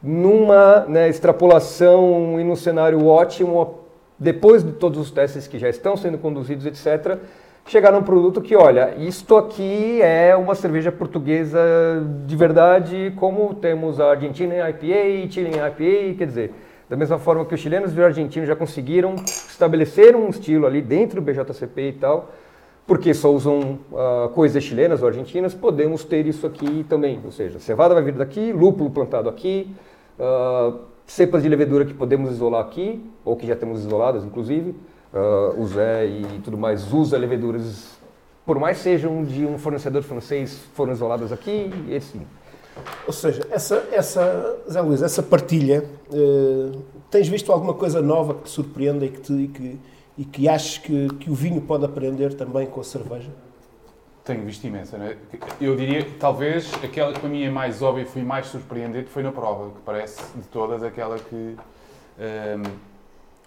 Numa 0.00 0.84
né, 0.86 1.08
extrapolação 1.08 2.38
e 2.38 2.44
num 2.44 2.56
cenário 2.56 3.04
ótimo, 3.04 3.80
depois 4.16 4.62
de 4.62 4.72
todos 4.72 4.98
os 4.98 5.10
testes 5.10 5.48
que 5.48 5.58
já 5.58 5.68
estão 5.68 5.96
sendo 5.96 6.18
conduzidos, 6.18 6.66
etc., 6.66 7.18
chegar 7.66 7.92
num 7.92 8.02
produto 8.02 8.40
que, 8.40 8.56
olha, 8.56 8.94
isto 8.98 9.36
aqui 9.36 10.00
é 10.02 10.34
uma 10.34 10.54
cerveja 10.54 10.90
portuguesa 10.90 11.60
de 12.26 12.36
verdade, 12.36 13.12
como 13.16 13.54
temos 13.54 14.00
a 14.00 14.10
Argentina 14.10 14.68
IPA, 14.70 15.30
Chile 15.30 15.50
IPA, 15.50 16.18
quer 16.18 16.26
dizer, 16.26 16.54
da 16.88 16.96
mesma 16.96 17.18
forma 17.18 17.44
que 17.44 17.54
os 17.54 17.60
chilenos 17.60 17.92
e 17.92 17.94
os 17.94 18.00
argentinos 18.00 18.48
já 18.48 18.56
conseguiram 18.56 19.14
estabelecer 19.14 20.16
um 20.16 20.28
estilo 20.28 20.66
ali 20.66 20.82
dentro 20.82 21.20
do 21.20 21.24
BJCP 21.24 21.88
e 21.88 21.92
tal, 21.92 22.32
porque 22.84 23.14
só 23.14 23.32
usam 23.32 23.78
uh, 23.92 24.28
coisas 24.30 24.64
chilenas 24.64 25.00
ou 25.00 25.06
argentinas, 25.06 25.54
podemos 25.54 26.02
ter 26.02 26.26
isso 26.26 26.44
aqui 26.44 26.84
também. 26.88 27.20
Ou 27.24 27.30
seja, 27.30 27.60
cevada 27.60 27.94
vai 27.94 28.02
vir 28.02 28.14
daqui, 28.14 28.52
lúpulo 28.52 28.90
plantado 28.90 29.28
aqui, 29.28 29.72
uh, 30.18 30.80
cepas 31.06 31.44
de 31.44 31.48
levedura 31.48 31.84
que 31.84 31.94
podemos 31.94 32.32
isolar 32.32 32.62
aqui, 32.62 33.00
ou 33.24 33.36
que 33.36 33.46
já 33.46 33.54
temos 33.54 33.84
isoladas, 33.84 34.24
inclusive, 34.24 34.74
uh, 35.12 35.60
o 35.60 35.66
Zé 35.66 36.06
e 36.06 36.40
tudo 36.42 36.56
mais 36.56 36.92
usa 36.92 37.16
leveduras, 37.18 37.98
por 38.44 38.58
mais 38.58 38.78
sejam 38.78 39.24
de 39.24 39.46
um 39.46 39.58
fornecedor 39.58 40.02
francês, 40.02 40.58
foram 40.74 40.92
isoladas 40.92 41.32
aqui, 41.32 41.70
e 41.88 41.96
assim. 41.96 42.26
Ou 43.06 43.12
seja, 43.12 43.46
essa, 43.50 43.86
essa, 43.92 44.58
Zé 44.70 44.80
Luís, 44.80 45.02
essa 45.02 45.22
partilha, 45.22 45.84
uh, 46.10 46.82
tens 47.10 47.28
visto 47.28 47.52
alguma 47.52 47.74
coisa 47.74 48.00
nova 48.00 48.34
que 48.34 48.44
te 48.44 48.50
surpreenda 48.50 49.04
e 49.04 49.10
que, 49.10 49.20
te, 49.20 49.32
e 49.32 49.48
que, 49.48 49.80
e 50.18 50.24
que 50.24 50.48
achas 50.48 50.78
que, 50.78 51.08
que 51.14 51.30
o 51.30 51.34
vinho 51.34 51.60
pode 51.60 51.84
aprender 51.84 52.34
também 52.34 52.66
com 52.66 52.80
a 52.80 52.84
cerveja? 52.84 53.30
Tenho 54.24 54.44
visto 54.44 54.64
imensa, 54.66 54.96
né? 54.96 55.16
Eu 55.60 55.74
diria 55.74 56.04
que 56.04 56.12
talvez 56.12 56.72
aquela 56.84 57.12
que 57.12 57.20
para 57.20 57.28
mim 57.28 57.42
é 57.42 57.50
mais 57.50 57.82
óbvia 57.82 58.02
e 58.02 58.06
fui 58.06 58.22
mais 58.22 58.46
surpreendente 58.46 59.08
foi 59.08 59.22
na 59.22 59.32
prova, 59.32 59.70
que 59.70 59.80
parece 59.84 60.22
de 60.36 60.46
todas 60.48 60.82
aquela 60.82 61.18
que 61.18 61.56
um, 62.18 62.62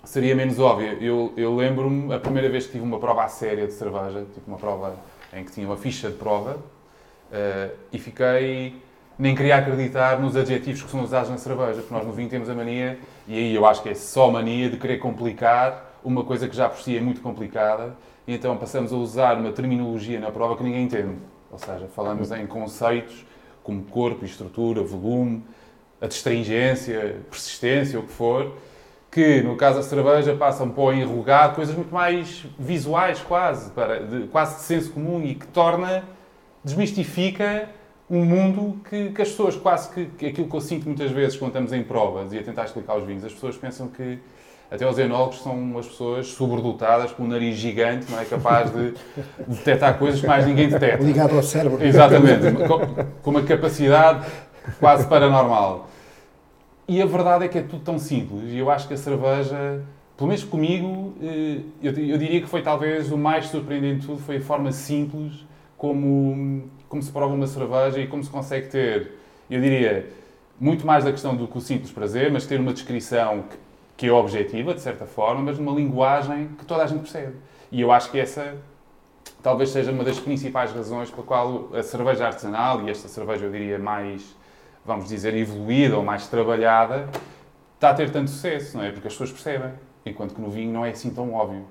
seria 0.03 0.35
menos 0.35 0.59
óbvia. 0.59 0.97
Eu, 0.99 1.33
eu 1.37 1.55
lembro-me 1.55 2.13
a 2.13 2.19
primeira 2.19 2.49
vez 2.49 2.65
que 2.65 2.73
tive 2.73 2.83
uma 2.83 2.99
prova 2.99 3.27
séria 3.27 3.67
de 3.67 3.73
cerveja, 3.73 4.25
tipo 4.33 4.47
uma 4.47 4.57
prova 4.57 4.95
em 5.33 5.43
que 5.43 5.51
tinha 5.51 5.65
uma 5.65 5.77
ficha 5.77 6.09
de 6.09 6.17
prova, 6.17 6.57
uh, 7.31 7.75
e 7.91 7.97
fiquei. 7.97 8.81
Nem 9.17 9.35
queria 9.35 9.57
acreditar 9.57 10.19
nos 10.19 10.35
adjetivos 10.35 10.81
que 10.81 10.89
são 10.89 11.03
usados 11.03 11.29
na 11.29 11.37
cerveja, 11.37 11.81
porque 11.81 11.93
nós 11.93 12.05
no 12.05 12.11
vinho 12.11 12.29
temos 12.29 12.49
a 12.49 12.55
mania, 12.55 12.97
e 13.27 13.37
aí 13.37 13.55
eu 13.55 13.63
acho 13.63 13.83
que 13.83 13.89
é 13.89 13.93
só 13.93 14.31
mania 14.31 14.69
de 14.71 14.77
querer 14.77 14.97
complicar 14.97 15.99
uma 16.03 16.23
coisa 16.23 16.47
que 16.49 16.55
já 16.55 16.67
por 16.67 16.81
si 16.81 16.97
é 16.97 16.99
muito 16.99 17.21
complicada 17.21 17.95
e 18.27 18.33
então 18.33 18.55
passamos 18.57 18.91
a 18.93 18.95
usar 18.95 19.37
uma 19.37 19.51
terminologia 19.51 20.19
na 20.19 20.31
prova 20.31 20.55
que 20.55 20.63
ninguém 20.63 20.83
entende. 20.83 21.15
Ou 21.51 21.59
seja, 21.59 21.87
falamos 21.93 22.31
em 22.31 22.47
conceitos 22.47 23.25
como 23.63 23.83
corpo, 23.83 24.25
estrutura, 24.25 24.81
volume, 24.81 25.43
a 26.01 26.07
destringência, 26.07 27.17
persistência, 27.29 27.99
o 27.99 28.03
que 28.03 28.11
for, 28.11 28.53
que 29.13 29.41
no 29.43 29.55
caso 29.55 29.77
da 29.77 29.83
cerveja 29.83 30.33
passam 30.33 30.69
para 30.69 30.83
o 30.83 30.91
enrugado, 30.91 31.55
coisas 31.55 31.75
muito 31.75 31.93
mais 31.93 32.45
visuais 32.57 33.19
quase, 33.19 33.69
para, 33.69 33.99
de, 33.99 34.27
quase 34.27 34.55
de 34.55 34.61
senso 34.63 34.91
comum 34.91 35.21
e 35.23 35.35
que 35.35 35.45
torna, 35.47 36.03
desmistifica 36.63 37.69
um 38.09 38.25
mundo 38.25 38.81
que, 38.89 39.11
que 39.11 39.21
as 39.21 39.29
pessoas 39.29 39.55
quase 39.55 39.89
que, 39.89 40.05
que, 40.05 40.25
aquilo 40.25 40.49
que 40.49 40.55
eu 40.55 40.61
sinto 40.61 40.87
muitas 40.87 41.11
vezes 41.11 41.37
quando 41.37 41.49
estamos 41.49 41.71
em 41.71 41.83
provas 41.83 42.33
e 42.33 42.39
a 42.39 42.43
tentar 42.43 42.65
explicar 42.65 42.97
os 42.97 43.05
vinhos, 43.05 43.23
as 43.23 43.31
pessoas 43.31 43.55
pensam 43.55 43.87
que 43.87 44.17
até 44.71 44.89
os 44.89 44.97
enólogos 44.97 45.43
são 45.43 45.53
umas 45.53 45.85
pessoas 45.85 46.27
sobredotadas 46.29 47.11
com 47.11 47.23
um 47.23 47.27
nariz 47.27 47.55
gigante, 47.55 48.11
não 48.11 48.19
é 48.19 48.25
capaz 48.25 48.71
de 48.71 48.95
detectar 49.47 49.99
coisas 49.99 50.21
que 50.21 50.25
mais 50.25 50.47
ninguém 50.47 50.67
detecta. 50.69 51.03
Ligado 51.03 51.35
ao 51.35 51.43
cérebro. 51.43 51.85
Exatamente, 51.85 52.51
com, 52.67 53.05
com 53.21 53.29
uma 53.29 53.43
capacidade 53.43 54.25
quase 54.79 55.05
paranormal. 55.05 55.87
E 56.87 57.01
a 57.01 57.05
verdade 57.05 57.45
é 57.45 57.47
que 57.47 57.57
é 57.57 57.61
tudo 57.61 57.83
tão 57.83 57.97
simples. 57.97 58.51
E 58.51 58.57
eu 58.57 58.69
acho 58.69 58.87
que 58.87 58.93
a 58.93 58.97
cerveja, 58.97 59.83
pelo 60.17 60.27
menos 60.27 60.43
comigo, 60.43 61.13
eh, 61.21 61.61
eu, 61.81 61.91
eu 61.91 62.17
diria 62.17 62.41
que 62.41 62.47
foi 62.47 62.61
talvez 62.61 63.11
o 63.11 63.17
mais 63.17 63.47
surpreendente 63.47 64.01
de 64.01 64.07
tudo, 64.07 64.19
foi 64.19 64.37
a 64.37 64.41
forma 64.41 64.71
simples 64.71 65.45
como, 65.77 66.63
como 66.89 67.01
se 67.01 67.11
prova 67.11 67.33
uma 67.33 67.47
cerveja 67.47 67.99
e 67.99 68.07
como 68.07 68.23
se 68.23 68.29
consegue 68.29 68.67
ter, 68.67 69.11
eu 69.49 69.61
diria, 69.61 70.09
muito 70.59 70.85
mais 70.85 71.03
da 71.03 71.11
questão 71.11 71.35
do 71.35 71.47
que 71.47 71.57
o 71.57 71.61
simples 71.61 71.91
prazer, 71.91 72.31
mas 72.31 72.45
ter 72.45 72.59
uma 72.59 72.73
descrição 72.73 73.43
que 73.49 73.57
que 73.95 74.07
é 74.07 74.11
objetiva, 74.11 74.73
de 74.73 74.81
certa 74.81 75.05
forma, 75.05 75.41
mas 75.41 75.57
numa 75.57 75.71
linguagem 75.71 76.49
que 76.57 76.65
toda 76.65 76.83
a 76.83 76.87
gente 76.87 77.01
percebe. 77.01 77.35
E 77.71 77.81
eu 77.81 77.91
acho 77.91 78.11
que 78.11 78.19
essa 78.19 78.55
talvez 79.41 79.69
seja 79.69 79.91
uma 79.91 80.03
das 80.03 80.19
principais 80.19 80.71
razões 80.71 81.09
pela 81.09 81.23
qual 81.23 81.69
a 81.73 81.83
cerveja 81.83 82.27
artesanal, 82.27 82.81
e 82.81 82.89
esta 82.89 83.07
cerveja 83.07 83.45
eu 83.45 83.51
diria 83.51 83.77
mais, 83.77 84.35
vamos 84.85 85.07
dizer, 85.07 85.33
evoluída 85.33 85.97
ou 85.97 86.03
mais 86.03 86.27
trabalhada, 86.27 87.09
está 87.75 87.89
a 87.89 87.93
ter 87.93 88.11
tanto 88.11 88.29
sucesso, 88.29 88.77
não 88.77 88.83
é? 88.83 88.91
Porque 88.91 89.07
as 89.07 89.13
pessoas 89.13 89.31
percebem, 89.31 89.71
enquanto 90.05 90.33
que 90.33 90.41
no 90.41 90.49
vinho 90.49 90.71
não 90.71 90.85
é 90.85 90.91
assim 90.91 91.09
tão 91.09 91.33
óbvio. 91.33 91.65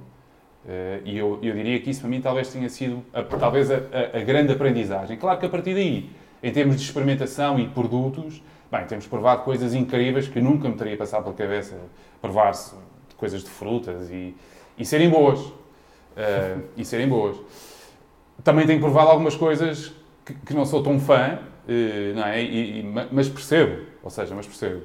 Uh, 0.65 1.03
e 1.05 1.19
eu, 1.19 1.39
eu, 1.43 1.55
diria 1.55 1.81
que 1.81 1.91
isso 1.91 2.01
para 2.01 2.09
mim 2.09 2.21
talvez 2.21 2.49
tenha 2.53 2.69
sido 2.69 3.03
a, 3.13 3.23
talvez 3.23 3.69
a, 3.69 3.77
a, 3.77 4.19
a, 4.19 4.21
grande 4.21 4.53
aprendizagem. 4.53 5.17
Claro 5.17 5.41
que 5.41 5.47
a 5.47 5.49
partir 5.49 5.75
daí, 5.75 6.11
em 6.41 6.53
termos 6.53 6.77
de 6.77 6.83
experimentação 6.83 7.59
e 7.59 7.67
produtos, 7.67 8.41
bem, 8.71 8.85
temos 8.87 9.07
provado 9.07 9.43
coisas 9.43 9.75
incríveis 9.75 10.29
que 10.29 10.41
nunca 10.41 10.69
me 10.69 10.77
teria 10.77 10.97
passado 10.97 11.25
pela 11.25 11.35
cabeça 11.35 11.77
provar-se 12.21 12.77
coisas 13.17 13.43
de 13.43 13.51
frutas 13.51 14.09
e, 14.11 14.37
e 14.79 14.85
serem 14.85 15.11
boas. 15.11 15.41
Uh, 15.41 16.63
e 16.77 16.85
serem 16.85 17.09
boas. 17.09 17.37
Também 18.45 18.67
tenho 18.67 18.81
provado 18.81 19.09
algumas 19.09 19.35
coisas 19.35 19.93
que, 20.25 20.35
que 20.35 20.55
não 20.55 20.65
sou 20.65 20.83
tão 20.83 21.01
fã, 21.01 21.39
uh, 21.69 22.15
não 22.15 22.25
é? 22.25 22.43
E, 22.43 22.81
e, 22.81 22.95
mas 23.11 23.29
percebo, 23.29 23.87
ou 24.03 24.11
seja, 24.11 24.35
mas 24.35 24.47
percebo. 24.47 24.83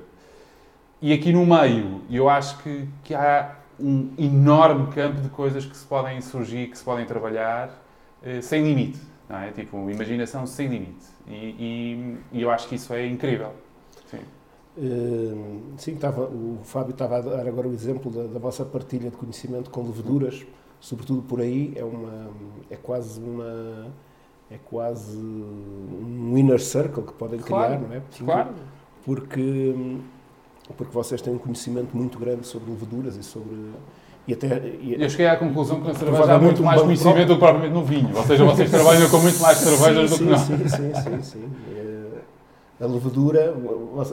E 1.02 1.14
aqui 1.14 1.32
no 1.32 1.46
meio, 1.46 2.02
eu 2.10 2.28
acho 2.28 2.58
que, 2.64 2.88
que 3.04 3.14
há 3.14 3.56
um 3.80 4.12
enorme 4.18 4.88
campo 4.92 5.22
de 5.22 5.30
coisas 5.30 5.66
que 5.66 5.78
se 5.78 5.86
podem 5.86 6.20
surgir, 6.22 6.68
que 6.70 6.78
se 6.78 6.84
podem 6.84 7.06
trabalhar 7.06 7.70
uh, 8.24 8.42
sem 8.42 8.64
limite, 8.64 9.00
não 9.30 9.38
é? 9.38 9.52
Tipo, 9.52 9.90
imaginação 9.90 10.48
sem 10.48 10.68
limite. 10.68 11.06
E, 11.28 12.18
e, 12.32 12.42
eu 12.42 12.50
acho 12.50 12.68
que 12.68 12.76
isso 12.76 12.94
é 12.94 13.06
incrível. 13.06 13.54
Sim. 14.06 14.20
Uh, 14.78 15.74
sim, 15.78 15.96
estava, 15.96 16.24
o 16.24 16.60
Fábio 16.64 16.92
estava 16.92 17.18
a 17.18 17.22
dar 17.22 17.48
agora 17.48 17.68
o 17.68 17.74
exemplo 17.74 18.12
da, 18.12 18.24
da, 18.24 18.40
vossa 18.40 18.64
partilha 18.64 19.10
de 19.10 19.18
conhecimento 19.18 19.70
com 19.70 19.82
leveduras, 19.84 20.46
sobretudo 20.80 21.22
por 21.24 21.42
aí, 21.42 21.74
é, 21.76 21.84
uma, 21.84 22.30
é 22.70 22.76
quase 22.76 23.20
uma. 23.20 23.88
É 24.50 24.58
quase 24.58 25.18
um 25.18 26.38
inner 26.38 26.60
circle 26.60 27.04
que 27.04 27.14
podem 27.14 27.40
claro, 27.40 27.76
criar, 27.76 27.88
não 27.88 27.96
é? 27.96 28.00
Porque, 28.00 28.24
claro. 28.24 28.50
Porque, 29.06 29.76
porque 30.78 30.94
vocês 30.94 31.22
têm 31.22 31.34
um 31.34 31.38
conhecimento 31.38 31.96
muito 31.96 32.18
grande 32.18 32.48
sobre 32.48 32.72
leveduras 32.72 33.18
e 33.18 33.24
sobre. 33.24 33.56
E 34.28 34.34
até, 34.34 34.58
e, 34.82 34.96
eu 35.00 35.10
cheguei 35.10 35.28
à 35.28 35.38
conclusão 35.38 35.82
que 35.82 35.88
na 35.88 35.94
cerveja 35.94 36.34
há 36.34 36.40
muito 36.40 36.64
mais 36.64 36.82
conhecimento 36.82 37.28
do 37.28 37.34
que 37.36 37.40
propriamente 37.40 37.74
no 37.74 37.84
vinho. 37.84 38.16
Ou 38.16 38.24
seja, 38.24 38.46
vocês 38.46 38.70
trabalham 38.72 39.10
com 39.10 39.20
muito 39.20 39.40
mais 39.40 39.58
cervejas 39.58 40.12
sim, 40.12 40.18
do 40.18 40.24
que 40.24 40.32
nós. 40.32 40.42
Sim, 40.42 40.68
sim, 40.68 40.94
sim. 40.94 41.22
sim 41.22 41.87
a 42.80 42.86
levedura, 42.86 43.56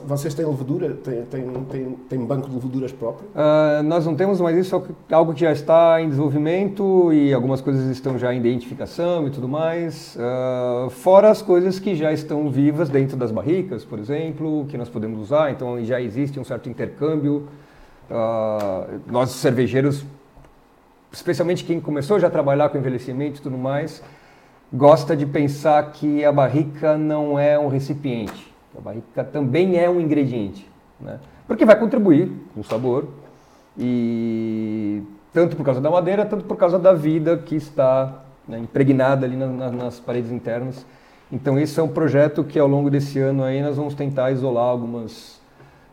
vocês 0.06 0.32
têm 0.32 0.46
levedura? 0.46 0.94
Têm, 0.94 1.22
têm, 1.26 1.64
têm, 1.64 1.92
têm 2.08 2.18
banco 2.24 2.48
de 2.48 2.54
leveduras 2.54 2.92
próprio? 2.92 3.28
Uh, 3.28 3.82
nós 3.82 4.06
não 4.06 4.16
temos, 4.16 4.40
mas 4.40 4.56
isso 4.56 4.82
é 5.06 5.14
algo 5.14 5.34
que 5.34 5.40
já 5.40 5.52
está 5.52 6.00
em 6.00 6.08
desenvolvimento 6.08 7.12
e 7.12 7.34
algumas 7.34 7.60
coisas 7.60 7.84
estão 7.90 8.18
já 8.18 8.32
em 8.32 8.38
identificação 8.38 9.26
e 9.28 9.30
tudo 9.30 9.46
mais. 9.46 10.16
Uh, 10.16 10.88
fora 10.88 11.30
as 11.30 11.42
coisas 11.42 11.78
que 11.78 11.94
já 11.94 12.10
estão 12.10 12.48
vivas 12.48 12.88
dentro 12.88 13.18
das 13.18 13.30
barricas, 13.30 13.84
por 13.84 13.98
exemplo, 13.98 14.64
que 14.66 14.78
nós 14.78 14.88
podemos 14.88 15.20
usar, 15.20 15.50
então 15.50 15.84
já 15.84 16.00
existe 16.00 16.40
um 16.40 16.44
certo 16.44 16.66
intercâmbio. 16.66 17.46
Uh, 18.10 18.98
nós 19.12 19.28
cervejeiros, 19.28 20.06
especialmente 21.12 21.64
quem 21.64 21.78
começou 21.82 22.18
já 22.18 22.28
a 22.28 22.30
trabalhar 22.30 22.70
com 22.70 22.78
envelhecimento 22.78 23.40
e 23.40 23.42
tudo 23.42 23.58
mais, 23.58 24.02
gosta 24.72 25.14
de 25.14 25.26
pensar 25.26 25.92
que 25.92 26.24
a 26.24 26.32
barrica 26.32 26.96
não 26.96 27.38
é 27.38 27.58
um 27.58 27.68
recipiente 27.68 28.53
a 28.76 28.80
barrica 28.80 29.24
também 29.24 29.78
é 29.78 29.88
um 29.88 30.00
ingrediente, 30.00 30.68
né? 31.00 31.18
porque 31.46 31.64
vai 31.64 31.78
contribuir 31.78 32.30
com 32.54 32.60
o 32.60 32.64
sabor, 32.64 33.08
e 33.78 35.02
tanto 35.32 35.56
por 35.56 35.64
causa 35.64 35.80
da 35.80 35.90
madeira, 35.90 36.24
tanto 36.24 36.44
por 36.44 36.56
causa 36.56 36.78
da 36.78 36.92
vida 36.92 37.36
que 37.36 37.56
está 37.56 38.22
né, 38.46 38.58
impregnada 38.58 39.26
ali 39.26 39.36
na, 39.36 39.46
na, 39.46 39.70
nas 39.70 39.98
paredes 39.98 40.30
internas. 40.30 40.86
Então 41.32 41.58
esse 41.58 41.78
é 41.80 41.82
um 41.82 41.88
projeto 41.88 42.44
que 42.44 42.58
ao 42.58 42.68
longo 42.68 42.88
desse 42.88 43.18
ano 43.18 43.42
aí 43.42 43.60
nós 43.62 43.76
vamos 43.76 43.94
tentar 43.94 44.30
isolar 44.30 44.66
algumas 44.66 45.40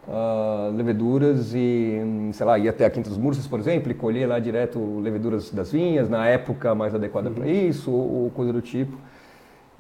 uh, 0.08 0.76
leveduras 0.76 1.54
e, 1.56 2.30
sei 2.34 2.46
lá, 2.46 2.60
ir 2.60 2.70
até 2.70 2.86
a 2.86 2.90
Quinta 2.90 3.10
dos 3.10 3.18
Mursos, 3.18 3.48
por 3.48 3.60
exemplo, 3.60 3.92
e 3.92 3.96
colher 3.96 4.28
lá 4.28 4.38
direto 4.40 5.00
leveduras 5.00 5.50
das 5.50 5.72
vinhas, 5.72 6.10
na 6.10 6.28
época 6.28 6.76
mais 6.76 6.94
adequada 6.94 7.30
uhum. 7.30 7.36
para 7.36 7.48
isso, 7.48 7.92
ou, 7.92 8.24
ou 8.24 8.30
coisa 8.30 8.54
do 8.54 8.62
tipo. 8.62 8.96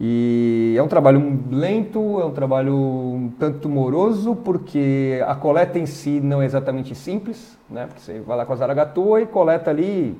E 0.04 0.74
é 0.76 0.82
um 0.82 0.88
trabalho 0.88 1.40
lento, 1.52 2.20
é 2.20 2.26
um 2.26 2.32
trabalho 2.32 2.76
um 2.76 3.32
tanto 3.38 3.70
moroso, 3.70 4.36
porque 4.36 5.24
a 5.28 5.36
coleta 5.36 5.78
em 5.78 5.86
si 5.86 6.20
não 6.20 6.42
é 6.42 6.46
exatamente 6.46 6.96
simples, 6.96 7.56
né? 7.70 7.86
Porque 7.86 8.02
você 8.02 8.20
vai 8.20 8.36
lá 8.36 8.44
com 8.44 8.52
a 8.52 8.56
zaragatua 8.56 9.22
e 9.22 9.28
coleta 9.28 9.70
ali, 9.70 10.20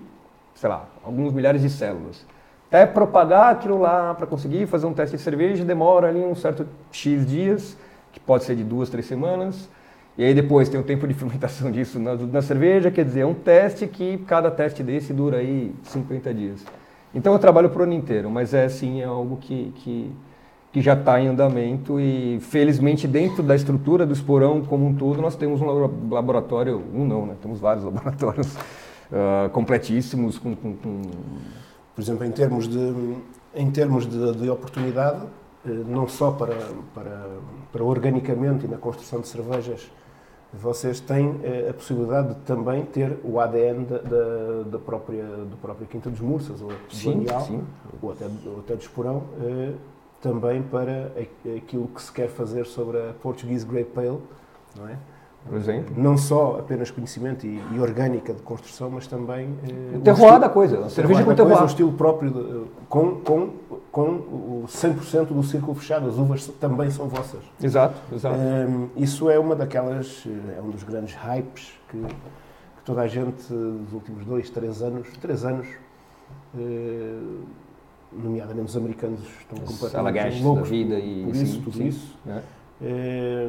sei 0.54 0.70
lá, 0.70 0.86
alguns 1.04 1.34
milhares 1.34 1.64
de 1.64 1.70
células. 1.72 2.24
Até 2.68 2.86
propagar 2.86 3.54
aquilo 3.54 3.80
lá 3.80 4.14
para 4.14 4.28
conseguir 4.28 4.68
fazer 4.68 4.86
um 4.86 4.94
teste 4.94 5.18
de 5.18 5.24
cerveja 5.24 5.66
demora 5.66 6.10
ali 6.10 6.20
um 6.20 6.36
certo 6.36 6.68
X 6.92 7.26
dias, 7.26 7.76
que 8.12 8.20
pode 8.20 8.44
ser 8.44 8.56
de 8.56 8.64
duas, 8.64 8.88
três 8.88 9.08
semanas. 9.08 9.68
E 10.16 10.24
aí 10.24 10.36
depois 10.36 10.70
tem 10.70 10.80
o 10.80 10.84
tempo 10.84 11.08
de 11.08 11.16
fermentação 11.16 11.72
disso 11.72 12.00
na, 12.00 12.14
na 12.14 12.44
cerveja, 12.44 12.92
quer 12.92 13.04
dizer, 13.04 13.22
é 13.22 13.26
um 13.26 13.34
teste 13.34 13.88
que 13.88 14.20
cada 14.28 14.52
teste 14.52 14.84
desse 14.84 15.12
dura 15.12 15.38
aí 15.38 15.74
50 15.86 16.32
dias. 16.36 16.64
Então 17.14 17.34
eu 17.34 17.40
trabalho 17.40 17.70
para 17.70 17.82
o 17.82 17.84
ano 17.84 17.94
inteiro, 17.94 18.30
mas 18.30 18.54
é 18.54 18.70
sim 18.70 19.02
é 19.02 19.06
algo 19.06 19.38
que, 19.38 19.74
que, 19.76 20.12
que 20.72 20.82
já 20.82 20.94
está 20.94 21.20
em 21.20 21.28
andamento 21.28 22.00
e 22.00 22.40
felizmente 22.40 23.08
dentro 23.08 23.44
da 23.44 23.56
estrutura 23.56 24.06
do 24.06 24.14
esporão 24.14 24.62
como 24.62 24.88
um 24.88 24.96
todo 24.96 25.22
nós 25.22 25.36
temos 25.36 25.62
um 25.62 25.90
laboratório, 26.10 26.82
um 26.94 27.06
não, 27.06 27.26
né? 27.26 27.36
temos 27.42 27.60
vários 27.60 27.84
laboratórios 27.86 28.56
uh, 28.56 29.50
completíssimos 29.52 30.38
com, 30.38 30.56
com, 30.56 30.76
com, 30.76 31.02
Por 31.94 32.02
exemplo, 32.02 32.26
em 32.26 32.32
termos 32.32 32.68
de, 32.68 33.16
em 33.54 33.70
termos 33.70 34.08
de, 34.08 34.32
de 34.38 34.50
oportunidade, 34.50 35.26
eh, 35.66 35.70
não 35.70 36.08
só 36.08 36.32
para, 36.32 36.56
para, 36.96 37.28
para 37.72 37.84
organicamente 37.84 38.66
e 38.66 38.70
na 38.70 38.78
construção 38.78 39.20
de 39.20 39.28
cervejas 39.28 39.92
vocês 40.54 41.00
têm 41.00 41.40
eh, 41.44 41.70
a 41.70 41.74
possibilidade 41.74 42.36
de 42.36 42.42
também 42.42 42.86
ter 42.86 43.18
o 43.24 43.40
ADN 43.40 43.86
da, 43.86 43.98
da, 44.00 44.64
da 44.72 44.80
própria, 44.80 45.24
do 45.24 45.58
próprio 45.62 45.88
Quinta 45.88 46.10
dos 46.10 46.20
Mursas, 46.20 46.62
ou 46.62 46.72
sim, 46.90 47.26
sim. 47.46 47.64
ou 48.02 48.12
até, 48.12 48.26
ou 48.46 48.60
até 48.60 48.76
do 48.76 48.82
Esporão, 48.82 49.24
eh, 49.42 49.74
também 50.20 50.62
para 50.62 51.12
aquilo 51.58 51.88
que 51.88 52.02
se 52.02 52.12
quer 52.12 52.28
fazer 52.28 52.66
sobre 52.66 52.98
a 52.98 53.14
Portuguese 53.22 53.66
Grey 53.66 53.86
Pale, 53.86 54.20
não 54.78 54.88
é? 54.88 54.98
Por 55.48 55.58
exemplo. 55.58 55.94
Não 55.98 56.18
só 56.18 56.60
apenas 56.60 56.92
conhecimento 56.92 57.46
e, 57.46 57.62
e 57.74 57.80
orgânica 57.80 58.34
de 58.34 58.42
construção, 58.42 58.90
mas 58.90 59.08
também. 59.08 59.56
Eh, 59.68 59.98
o 59.98 60.02
terroir 60.02 60.40
da 60.40 60.50
coisa. 60.50 60.78
Uma 60.78 60.90
cerveja 60.90 61.24
com 61.24 61.34
terroir. 61.34 61.64
um 61.64 61.66
estilo 61.66 61.92
próprio, 61.94 62.32
de, 62.32 62.70
com, 62.88 63.16
com, 63.22 63.50
com 63.92 64.04
o 64.04 64.66
100% 64.68 65.26
do 65.28 65.44
círculo 65.44 65.74
fechado. 65.76 66.08
As 66.08 66.18
uvas 66.18 66.48
também 66.60 66.90
são 66.92 67.08
vossas. 67.08 67.42
Exato, 67.62 67.96
exato. 68.14 68.36
Um, 68.38 68.90
isso 68.96 69.30
é 69.30 69.40
uma 69.40 69.56
daquelas. 69.56 70.24
Eh, 70.28 70.58
é 70.58 70.62
um 70.62 70.70
dos 70.70 70.84
grandes 70.84 71.16
hypes 71.16 71.74
que, 71.90 71.98
que 71.98 72.84
toda 72.86 73.02
a 73.02 73.08
gente, 73.08 73.52
nos 73.52 73.94
últimos 73.94 74.24
dois, 74.24 74.50
três 74.50 74.82
anos, 74.82 75.08
três 75.20 75.44
anos, 75.44 75.68
eh, 76.58 77.20
nomeadamente 78.14 78.68
os 78.70 78.78
americanos, 78.78 79.22
estão 79.40 79.58
completamente 79.58 80.44
loucos 80.44 80.70
da 80.70 80.70
vida 80.70 81.00
e 81.00 81.24
por 81.26 81.36
isso, 81.36 81.46
sim, 81.56 81.62
tudo 81.62 81.78
sim. 81.78 81.88
isso. 81.88 82.16
É. 82.84 83.48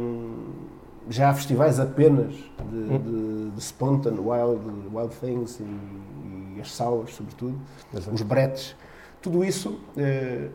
já 1.09 1.31
há 1.31 1.35
festivais 1.35 1.81
apenas 1.81 2.35
de, 2.35 2.77
hum. 2.77 2.99
de, 2.99 3.51
de 3.51 3.61
spontan, 3.61 4.15
wild, 4.21 4.61
wild 4.93 5.15
things 5.17 5.61
e, 5.61 6.57
e 6.57 6.61
as 6.61 6.71
sours, 6.71 7.15
sobretudo, 7.15 7.59
Exato. 7.95 8.15
os 8.15 8.23
bretes. 8.23 8.77
Tudo 9.21 9.45
isso 9.45 9.79
eh, 9.97 10.49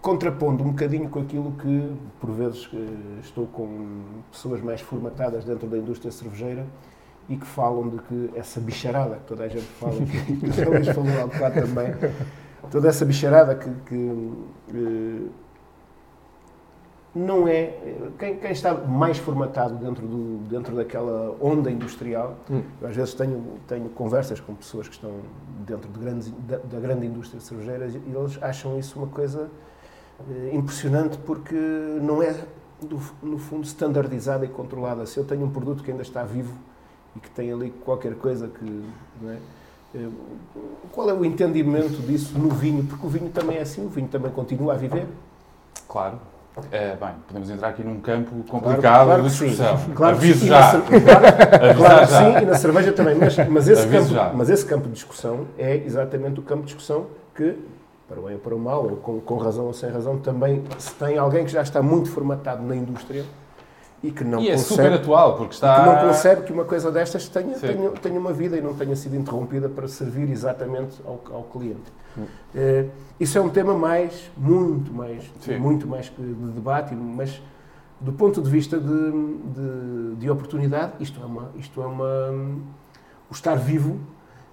contrapondo 0.00 0.62
um 0.62 0.68
bocadinho 0.68 1.08
com 1.08 1.20
aquilo 1.20 1.52
que, 1.52 1.92
por 2.20 2.30
vezes, 2.30 2.68
eh, 2.74 3.20
estou 3.22 3.46
com 3.46 4.02
pessoas 4.30 4.60
mais 4.60 4.80
formatadas 4.80 5.44
dentro 5.44 5.66
da 5.66 5.78
indústria 5.78 6.12
cervejeira 6.12 6.66
e 7.28 7.36
que 7.36 7.46
falam 7.46 7.88
de 7.88 7.98
que 7.98 8.30
essa 8.34 8.60
bicharada 8.60 9.16
que 9.16 9.24
toda 9.24 9.44
a 9.44 9.48
gente 9.48 9.64
fala, 9.64 9.94
que 9.94 10.60
o 10.60 10.70
Luís 10.70 10.88
falou 10.88 11.22
há 11.22 11.26
bocado 11.26 11.62
também, 11.62 11.94
toda 12.70 12.88
essa 12.88 13.04
bicharada 13.04 13.54
que, 13.54 13.70
que 13.86 14.32
eh, 14.74 15.30
não 17.14 17.46
é. 17.46 17.78
Quem, 18.18 18.36
quem, 18.36 18.50
está 18.50 18.74
mais 18.74 19.18
formatado 19.18 19.76
dentro, 19.76 20.06
do, 20.06 20.38
dentro 20.48 20.74
daquela 20.74 21.36
onda 21.40 21.70
industrial, 21.70 22.36
hum. 22.50 22.62
eu 22.80 22.88
às 22.88 22.96
vezes 22.96 23.14
tenho, 23.14 23.42
tenho 23.68 23.88
conversas 23.90 24.40
com 24.40 24.54
pessoas 24.54 24.88
que 24.88 24.94
estão 24.94 25.12
dentro 25.64 25.88
de 25.88 25.98
grandes, 25.98 26.32
da, 26.46 26.56
da 26.56 26.80
grande 26.80 27.06
indústria 27.06 27.40
cervejeira 27.40 27.86
e 27.86 28.12
eles 28.14 28.42
acham 28.42 28.78
isso 28.78 28.98
uma 28.98 29.06
coisa 29.06 29.48
eh, 30.28 30.50
impressionante 30.52 31.16
porque 31.18 31.54
não 31.54 32.22
é, 32.22 32.34
do, 32.82 33.00
no 33.22 33.38
fundo, 33.38 33.64
standardizada 33.64 34.44
e 34.44 34.48
controlada. 34.48 35.06
Se 35.06 35.16
eu 35.16 35.24
tenho 35.24 35.44
um 35.44 35.50
produto 35.50 35.84
que 35.84 35.92
ainda 35.92 36.02
está 36.02 36.24
vivo 36.24 36.54
e 37.14 37.20
que 37.20 37.30
tem 37.30 37.52
ali 37.52 37.70
qualquer 37.84 38.16
coisa 38.16 38.48
que. 38.48 38.84
É? 39.28 39.38
Eh, 39.94 40.08
qual 40.90 41.08
é 41.08 41.12
o 41.14 41.24
entendimento 41.24 42.02
disso 42.02 42.36
no 42.36 42.50
vinho? 42.50 42.84
Porque 42.84 43.06
o 43.06 43.08
vinho 43.08 43.30
também 43.30 43.58
é 43.58 43.62
assim, 43.62 43.86
o 43.86 43.88
vinho 43.88 44.08
também 44.08 44.32
continua 44.32 44.74
a 44.74 44.76
viver. 44.76 45.06
Claro. 45.88 46.33
É, 46.70 46.94
bem, 46.94 47.10
podemos 47.26 47.50
entrar 47.50 47.68
aqui 47.68 47.82
num 47.82 48.00
campo 48.00 48.44
complicado 48.48 48.80
claro, 48.80 49.06
claro 49.06 49.22
de 49.22 49.28
discussão. 49.28 49.80
Claro 49.94 50.16
Aviso 50.16 50.46
já. 50.46 50.70
Claro, 50.70 51.76
claro 51.76 52.06
sim, 52.06 52.42
e 52.42 52.46
na 52.46 52.54
cerveja 52.54 52.92
também. 52.92 53.16
Mas, 53.16 53.36
mas, 53.48 53.68
esse 53.68 53.88
campo, 53.88 54.36
mas 54.36 54.50
esse 54.50 54.64
campo 54.64 54.86
de 54.86 54.94
discussão 54.94 55.46
é 55.58 55.76
exatamente 55.76 56.38
o 56.38 56.42
campo 56.42 56.60
de 56.60 56.66
discussão 56.66 57.06
que, 57.34 57.56
para 58.08 58.20
o 58.20 58.22
bem 58.22 58.34
ou 58.34 58.40
para 58.40 58.54
o 58.54 58.58
mal, 58.58 58.84
ou 58.84 58.96
com, 58.96 59.20
com 59.20 59.36
razão 59.36 59.64
ou 59.66 59.72
sem 59.72 59.90
razão, 59.90 60.18
também 60.18 60.62
se 60.78 60.94
tem 60.94 61.18
alguém 61.18 61.44
que 61.44 61.50
já 61.50 61.62
está 61.62 61.82
muito 61.82 62.10
formatado 62.10 62.62
na 62.62 62.76
indústria 62.76 63.24
e 64.04 64.10
que 64.10 64.22
não 64.22 64.38
e 64.38 64.50
é 64.50 64.58
super 64.58 64.92
atual, 64.92 65.36
porque 65.38 65.54
está... 65.54 65.80
que 65.80 65.86
não 65.86 66.08
concebe 66.08 66.42
que 66.42 66.52
uma 66.52 66.64
coisa 66.66 66.92
destas 66.92 67.26
tenha, 67.26 67.58
tenha, 67.58 67.90
tenha, 67.92 68.20
uma 68.20 68.34
vida 68.34 68.54
e 68.54 68.60
não 68.60 68.74
tenha 68.74 68.94
sido 68.94 69.16
interrompida 69.16 69.66
para 69.66 69.88
servir 69.88 70.30
exatamente 70.30 71.00
ao, 71.06 71.20
ao 71.32 71.42
cliente. 71.44 71.90
Hum. 72.16 72.24
Uh, 72.54 72.90
isso 73.18 73.38
é 73.38 73.40
um 73.40 73.48
tema 73.48 73.72
mais, 73.72 74.30
muito 74.36 74.92
mais, 74.92 75.24
Sim. 75.40 75.56
muito 75.58 75.86
mais 75.86 76.12
de 76.16 76.52
debate, 76.52 76.94
mas 76.94 77.40
do 77.98 78.12
ponto 78.12 78.42
de 78.42 78.50
vista 78.50 78.78
de, 78.78 79.10
de, 79.54 80.16
de, 80.16 80.30
oportunidade, 80.30 80.92
isto 81.00 81.18
é 81.22 81.24
uma, 81.24 81.50
isto 81.56 81.82
é 81.82 81.86
uma, 81.86 82.30
o 83.30 83.32
estar 83.32 83.54
vivo 83.54 83.98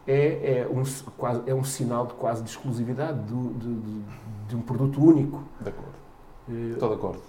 é, 0.07 0.61
é, 0.61 0.67
um, 0.71 0.83
quase, 1.17 1.41
é 1.45 1.53
um 1.53 1.63
sinal 1.63 2.07
de 2.07 2.13
quase 2.13 2.41
de 2.41 2.49
exclusividade 2.49 3.19
do, 3.23 3.53
de, 3.53 4.01
de 4.47 4.55
um 4.55 4.61
produto 4.61 5.03
único. 5.03 5.43
De 5.59 5.69
acordo. 5.69 6.00
Estou 6.49 6.89
de 6.89 6.95
acordo. 6.95 7.21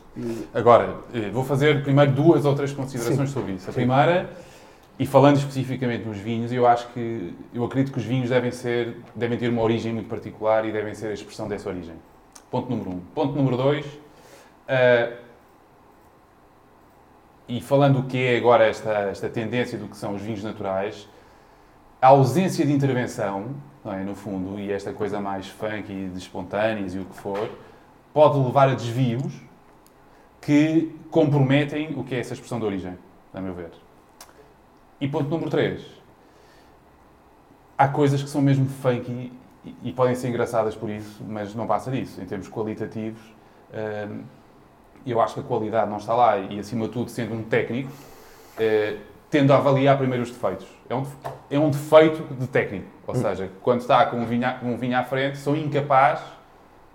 Agora, 0.53 0.96
eh, 1.14 1.31
vou 1.31 1.44
fazer 1.44 1.83
primeiro 1.83 2.12
duas 2.12 2.44
ou 2.44 2.55
três 2.55 2.72
considerações 2.72 3.29
Sim. 3.29 3.35
sobre 3.35 3.53
isso. 3.53 3.70
A 3.70 3.72
primeira, 3.72 4.31
e 4.98 5.07
falando 5.07 5.37
especificamente 5.37 6.05
dos 6.05 6.18
vinhos, 6.18 6.53
eu 6.53 6.66
acho 6.66 6.88
que, 6.88 7.35
eu 7.53 7.64
acredito 7.64 7.92
que 7.92 7.98
os 7.98 8.05
vinhos 8.05 8.31
devem 8.31 8.51
ser, 8.51 8.96
devem 9.14 9.38
ter 9.38 9.48
uma 9.48 9.62
origem 9.62 9.92
muito 9.92 10.09
particular 10.09 10.64
e 10.66 10.72
devem 10.72 10.94
ser 10.94 11.09
a 11.09 11.12
expressão 11.12 11.48
dessa 11.48 11.68
origem. 11.68 11.94
Ponto 12.51 12.70
número 12.70 12.90
um. 12.90 13.01
Ponto 13.14 13.35
número 13.35 13.57
dois, 13.57 13.87
uh, 13.87 15.16
e 17.48 17.61
falando 17.61 18.01
o 18.01 18.03
que 18.05 18.18
é 18.18 18.37
agora 18.37 18.64
esta, 18.64 18.90
esta 18.90 19.29
tendência 19.29 19.79
do 19.79 19.88
que 19.88 19.96
são 19.96 20.14
os 20.14 20.22
vinhos 20.22 20.42
naturais, 20.42 21.09
a 22.01 22.09
ausência 22.09 22.64
de 22.64 22.72
intervenção, 22.72 23.55
é, 23.85 24.03
no 24.05 24.14
fundo, 24.14 24.59
e 24.59 24.70
esta 24.70 24.92
coisa 24.92 25.20
mais 25.20 25.48
funky, 25.48 26.09
de 26.09 26.18
espontâneas 26.18 26.94
e 26.94 26.98
o 26.98 27.05
que 27.05 27.16
for, 27.16 27.48
pode 28.12 28.38
levar 28.38 28.68
a 28.68 28.75
desvios 28.75 29.33
que 30.40 30.94
comprometem 31.11 31.94
o 31.96 32.05
que 32.05 32.14
é 32.14 32.20
essa 32.20 32.35
expressão 32.35 32.59
de 32.59 32.66
origem, 32.66 32.98
a 33.33 33.40
meu 33.40 33.55
ver. 33.55 33.70
E 35.01 35.09
ponto 35.09 35.29
número 35.29 35.51
3. 35.51 35.83
Há 37.79 37.88
coisas 37.88 38.22
que 38.22 38.29
são 38.29 38.42
mesmo 38.42 38.66
fake 38.66 39.33
e, 39.64 39.75
e, 39.85 39.92
podem 39.92 40.14
ser 40.14 40.29
engraçadas 40.29 40.75
por 40.75 40.90
isso, 40.90 41.22
mas 41.27 41.55
não 41.55 41.66
passa 41.66 41.90
disso. 41.90 42.20
Em 42.20 42.25
termos 42.25 42.48
qualitativos, 42.48 43.20
hum, 43.72 44.22
eu 45.07 45.20
acho 45.20 45.35
que 45.35 45.40
a 45.40 45.42
qualidade 45.42 45.90
não 45.90 45.96
está 45.96 46.14
lá 46.14 46.38
e, 46.38 46.59
acima 46.59 46.87
de 46.87 46.92
tudo, 46.92 47.11
sendo 47.11 47.35
um 47.35 47.42
técnico, 47.42 47.90
uh, 47.90 48.98
tendo 49.31 49.53
a 49.53 49.57
avaliar 49.57 49.96
primeiro 49.96 50.22
os 50.22 50.31
defeitos. 50.31 50.66
É 50.88 50.94
um, 50.94 51.07
é 51.51 51.59
um 51.59 51.70
defeito 51.70 52.22
de 52.35 52.46
técnico. 52.46 52.87
Ou 53.07 53.14
hum. 53.14 53.20
seja, 53.20 53.51
quando 53.62 53.81
está 53.81 54.05
com 54.07 54.18
um 54.18 54.27
vinho, 54.27 54.46
um 54.62 54.77
vinho 54.77 54.98
à 54.98 55.03
frente, 55.03 55.38
sou 55.38 55.57
incapaz 55.57 56.20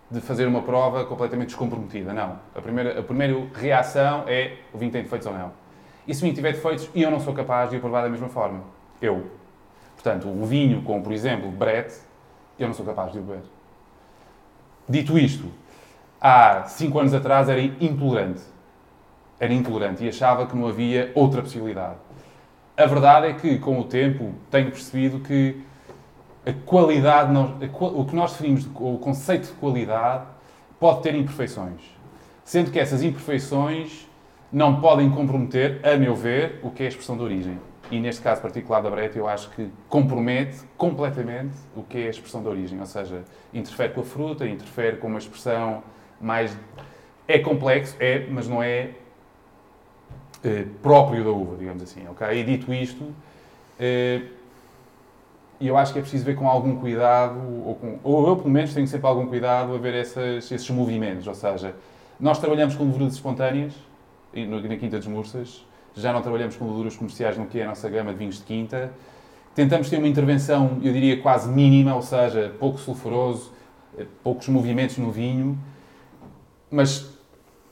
de 0.10 0.22
fazer 0.22 0.48
uma 0.48 0.62
prova 0.62 1.06
completamente 1.06 1.48
descomprometida. 1.48 2.14
Não. 2.14 2.40
A 2.56 2.62
primeira, 2.62 3.00
a 3.00 3.04
primeira 3.04 3.36
reação 3.54 4.24
é 4.28 4.58
o 4.74 4.78
vinho 4.78 4.92
tem 4.92 5.04
defeitos 5.04 5.28
ou 5.28 5.34
não. 5.34 5.52
E 6.08 6.14
se 6.14 6.22
o 6.22 6.24
vinho 6.24 6.36
tiver 6.36 6.54
defeitos 6.54 6.90
eu 6.96 7.12
não 7.12 7.20
sou 7.20 7.34
capaz 7.34 7.70
de 7.70 7.78
o 7.78 7.80
provar 7.80 8.04
da 8.04 8.10
mesma 8.10 8.30
forma? 8.30 8.62
Eu. 9.02 9.30
Portanto, 9.96 10.28
o 10.30 10.46
vinho 10.46 10.82
com, 10.84 11.02
por 11.02 11.12
exemplo, 11.12 11.52
Brett, 11.52 11.94
eu 12.58 12.68
não 12.68 12.74
sou 12.74 12.86
capaz 12.86 13.12
de 13.12 13.20
o 13.20 13.22
beber. 13.22 13.44
Dito 14.88 15.18
isto, 15.18 15.52
há 16.22 16.64
cinco 16.64 17.00
anos 17.00 17.14
atrás 17.14 17.50
era 17.50 17.62
intolerante. 17.62 18.42
Era 19.40 19.54
intolerante 19.54 20.04
e 20.04 20.10
achava 20.10 20.46
que 20.48 20.56
não 20.56 20.68
havia 20.68 21.12
outra 21.14 21.42
possibilidade. 21.42 21.98
A 22.76 22.86
verdade 22.86 23.28
é 23.28 23.34
que, 23.34 23.58
com 23.60 23.80
o 23.80 23.84
tempo, 23.84 24.34
tenho 24.50 24.72
percebido 24.72 25.20
que 25.20 25.62
a 26.48 26.54
qualidade, 26.66 27.32
o 27.74 28.06
que 28.06 28.16
nós 28.16 28.32
definimos, 28.32 28.66
o 28.76 28.98
conceito 28.98 29.48
de 29.48 29.54
qualidade, 29.54 30.26
pode 30.80 31.02
ter 31.02 31.14
imperfeições. 31.14 31.82
Sendo 32.46 32.72
que 32.72 32.80
essas 32.80 33.04
imperfeições 33.04 34.08
não 34.52 34.80
podem 34.80 35.10
comprometer, 35.10 35.82
a 35.86 35.98
meu 35.98 36.16
ver, 36.16 36.62
o 36.64 36.72
que 36.72 36.84
é 36.84 36.86
a 36.86 36.90
expressão 36.90 37.18
de 37.18 37.24
origem. 37.24 37.60
E 37.92 38.00
neste 38.00 38.22
caso 38.22 38.42
particular 38.42 38.82
da 38.82 38.90
Breta, 38.90 39.18
eu 39.18 39.28
acho 39.28 39.50
que 39.50 39.70
compromete 39.90 40.60
completamente 40.78 41.58
o 41.76 41.84
que 41.84 41.98
é 41.98 42.08
a 42.08 42.10
expressão 42.10 42.42
de 42.42 42.48
origem. 42.48 42.80
Ou 42.80 42.86
seja, 42.86 43.24
interfere 43.54 43.94
com 43.94 44.02
a 44.02 44.04
fruta, 44.06 44.48
interfere 44.48 44.98
com 44.98 45.08
uma 45.08 45.20
expressão 45.20 45.84
mais. 46.20 46.58
É 47.28 47.40
complexo, 47.40 47.96
é, 48.00 48.26
mas 48.30 48.48
não 48.48 48.64
é, 48.64 48.92
é 50.46 50.66
próprio 50.82 51.26
da 51.26 51.30
uva, 51.30 51.58
digamos 51.58 51.84
assim. 51.84 52.08
Okay? 52.08 52.40
E 52.40 52.44
dito 52.46 52.74
isto. 52.74 53.14
É, 53.78 54.22
e 55.60 55.68
eu 55.68 55.78
acho 55.78 55.92
que 55.92 56.00
é 56.00 56.02
preciso 56.02 56.24
ver 56.24 56.36
com 56.36 56.48
algum 56.48 56.76
cuidado, 56.76 57.40
ou, 57.66 57.76
com, 57.76 58.00
ou 58.04 58.28
eu 58.28 58.36
pelo 58.36 58.50
menos 58.50 58.74
tenho 58.74 58.88
sempre 58.88 59.08
algum 59.08 59.26
cuidado 59.26 59.74
a 59.74 59.78
ver 59.78 59.96
essas, 59.96 60.52
esses 60.52 60.70
movimentos. 60.70 61.26
Ou 61.28 61.36
seja, 61.36 61.76
nós 62.20 62.40
trabalhamos 62.40 62.76
com 62.76 62.84
leveduras 62.84 63.14
espontâneas, 63.14 63.74
na 64.34 64.78
Quinta 64.78 64.98
dos 64.98 65.08
Mursas, 65.08 65.66
já 65.96 66.14
não 66.14 66.22
trabalhamos 66.22 66.56
com 66.56 66.66
leveduras 66.66 66.96
comerciais 66.96 67.38
no 67.38 67.48
que 67.48 67.60
é 67.60 67.64
a 67.64 67.68
nossa 67.68 67.90
gama 67.90 68.12
de 68.12 68.20
vinhos 68.20 68.38
de 68.38 68.44
quinta. 68.44 68.92
Tentamos 69.56 69.90
ter 69.90 69.98
uma 69.98 70.08
intervenção, 70.08 70.78
eu 70.84 70.94
diria, 70.94 71.20
quase 71.20 71.50
mínima, 71.50 71.96
ou 71.96 72.04
seja, 72.04 72.54
pouco 72.60 72.78
sulfuroso, 72.78 73.52
eh, 73.98 74.06
poucos 74.24 74.48
movimentos 74.48 75.00
no 75.00 75.10
vinho, 75.10 75.58
mas 76.70 77.10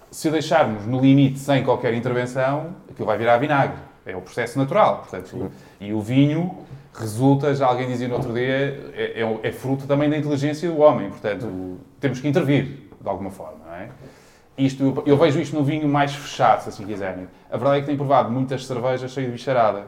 se 0.10 0.28
o 0.28 0.32
deixarmos 0.32 0.88
no 0.88 1.00
limite 1.00 1.38
sem 1.38 1.64
qualquer 1.64 1.94
intervenção, 1.94 2.76
aquilo 2.90 3.06
vai 3.06 3.18
virar 3.18 3.38
vinagre. 3.38 3.78
É 4.06 4.16
o 4.16 4.22
processo 4.22 4.58
natural. 4.58 5.00
Portanto, 5.00 5.52
e 5.80 5.94
o 5.94 6.02
vinho 6.02 6.66
resulta, 7.00 7.54
já 7.54 7.68
alguém 7.68 7.88
dizia 7.88 8.08
no 8.08 8.16
outro 8.16 8.34
dia, 8.34 8.92
é, 8.94 9.22
é, 9.22 9.40
é, 9.44 9.52
fruto 9.52 9.86
também 9.86 10.10
da 10.10 10.18
inteligência 10.18 10.70
do 10.70 10.80
homem. 10.80 11.10
Portanto, 11.10 11.78
temos 12.00 12.20
que 12.20 12.28
intervir, 12.28 12.90
de 13.00 13.10
alguma 13.10 13.30
forma, 13.32 13.60
não 13.66 13.74
é? 13.74 13.90
Isto, 14.58 15.04
eu 15.06 15.18
vejo 15.18 15.40
isto 15.40 15.56
no 15.56 15.64
vinho 15.64 15.88
mais 15.88 16.16
fechado, 16.16 16.62
se 16.62 16.70
assim 16.70 16.86
quiserem. 16.86 17.28
A 17.52 17.58
verdade 17.58 17.78
é 17.78 17.80
que 17.82 17.86
tenho 17.88 17.98
provado 17.98 18.32
muitas 18.32 18.66
cervejas 18.66 19.12
cheias 19.12 19.30
de 19.30 19.38
bicharada. 19.38 19.84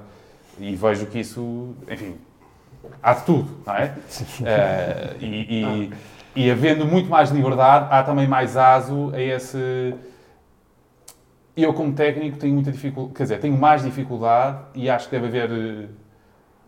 E 0.60 0.76
vejo 0.76 1.06
que 1.06 1.20
isso, 1.20 1.74
enfim, 1.90 2.16
há 3.02 3.14
de 3.14 3.24
tudo, 3.24 3.50
não 3.66 3.74
é? 3.74 3.94
Uh, 4.42 5.24
e, 5.24 5.90
e, 6.36 6.44
e 6.44 6.52
havendo 6.52 6.86
muito 6.86 7.10
mais 7.10 7.30
liberdade, 7.30 7.88
há 7.90 8.04
também 8.04 8.28
mais 8.28 8.58
aso 8.58 9.12
a 9.14 9.22
esse 9.22 9.96
eu, 11.58 11.74
como 11.74 11.92
técnico, 11.92 12.38
tenho 12.38 12.54
muita 12.54 12.72
dificuldade, 12.72 13.16
quer 13.16 13.24
dizer, 13.24 13.40
tenho 13.40 13.58
mais 13.58 13.82
dificuldade 13.82 14.60
e 14.76 14.88
acho 14.88 15.10
que 15.10 15.20
deve 15.20 15.26
haver, 15.26 15.52
eh, 15.52 15.88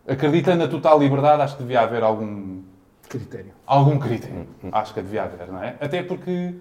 acreditando 0.09 0.63
na 0.63 0.67
total 0.67 0.99
liberdade, 0.99 1.41
acho 1.41 1.55
que 1.55 1.63
devia 1.63 1.81
haver 1.81 2.03
algum, 2.03 2.61
Critério. 3.07 3.51
algum 3.65 3.97
critério. 3.97 4.47
Acho 4.71 4.93
que 4.93 5.01
devia 5.01 5.23
haver, 5.23 5.47
não 5.47 5.63
é? 5.63 5.75
Até 5.79 6.03
porque 6.03 6.55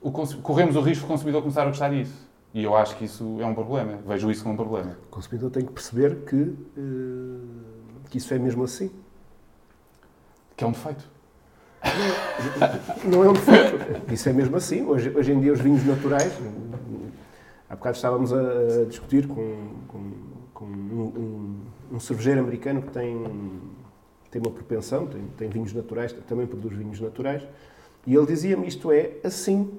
o 0.00 0.10
corremos 0.10 0.76
o 0.76 0.80
risco 0.80 1.04
do 1.04 1.08
consumidor 1.08 1.42
começar 1.42 1.62
a 1.62 1.66
gostar 1.66 1.90
disso. 1.90 2.28
E 2.52 2.64
eu 2.64 2.74
acho 2.76 2.96
que 2.96 3.04
isso 3.04 3.38
é 3.40 3.46
um 3.46 3.54
problema. 3.54 3.98
Vejo 4.06 4.30
isso 4.30 4.42
como 4.42 4.54
um 4.54 4.56
problema. 4.56 4.96
O 5.06 5.10
consumidor 5.10 5.50
tem 5.50 5.64
que 5.64 5.72
perceber 5.72 6.24
que, 6.24 6.56
eh, 6.76 8.08
que 8.08 8.18
isso 8.18 8.34
é 8.34 8.38
mesmo 8.38 8.64
assim. 8.64 8.90
Que 10.56 10.64
é 10.64 10.66
um 10.66 10.72
defeito. 10.72 11.08
Não 13.04 13.24
é 13.24 13.28
um 13.28 13.32
defeito. 13.32 14.12
Isso 14.12 14.28
é 14.28 14.32
mesmo 14.32 14.56
assim. 14.56 14.82
Hoje, 14.82 15.10
hoje 15.16 15.32
em 15.32 15.40
dia, 15.40 15.52
os 15.52 15.60
vinhos 15.60 15.84
naturais. 15.86 16.36
Há 17.68 17.76
bocado 17.76 17.96
estávamos 17.96 18.32
a, 18.32 18.40
a 18.40 18.84
discutir 18.88 19.28
com, 19.28 19.84
com, 19.86 20.12
com 20.52 20.64
um, 20.64 21.02
um, 21.16 21.60
um 21.90 21.98
cervejeiro 22.00 22.40
americano 22.40 22.82
que 22.82 22.90
tem, 22.90 23.24
tem 24.30 24.40
uma 24.40 24.50
propensão, 24.50 25.06
tem, 25.06 25.22
tem 25.36 25.48
vinhos 25.48 25.72
naturais, 25.72 26.12
também 26.28 26.46
produz 26.46 26.76
vinhos 26.76 27.00
naturais. 27.00 27.42
E 28.06 28.14
ele 28.14 28.26
dizia-me: 28.26 28.66
Isto 28.66 28.90
é 28.92 29.12
assim. 29.24 29.70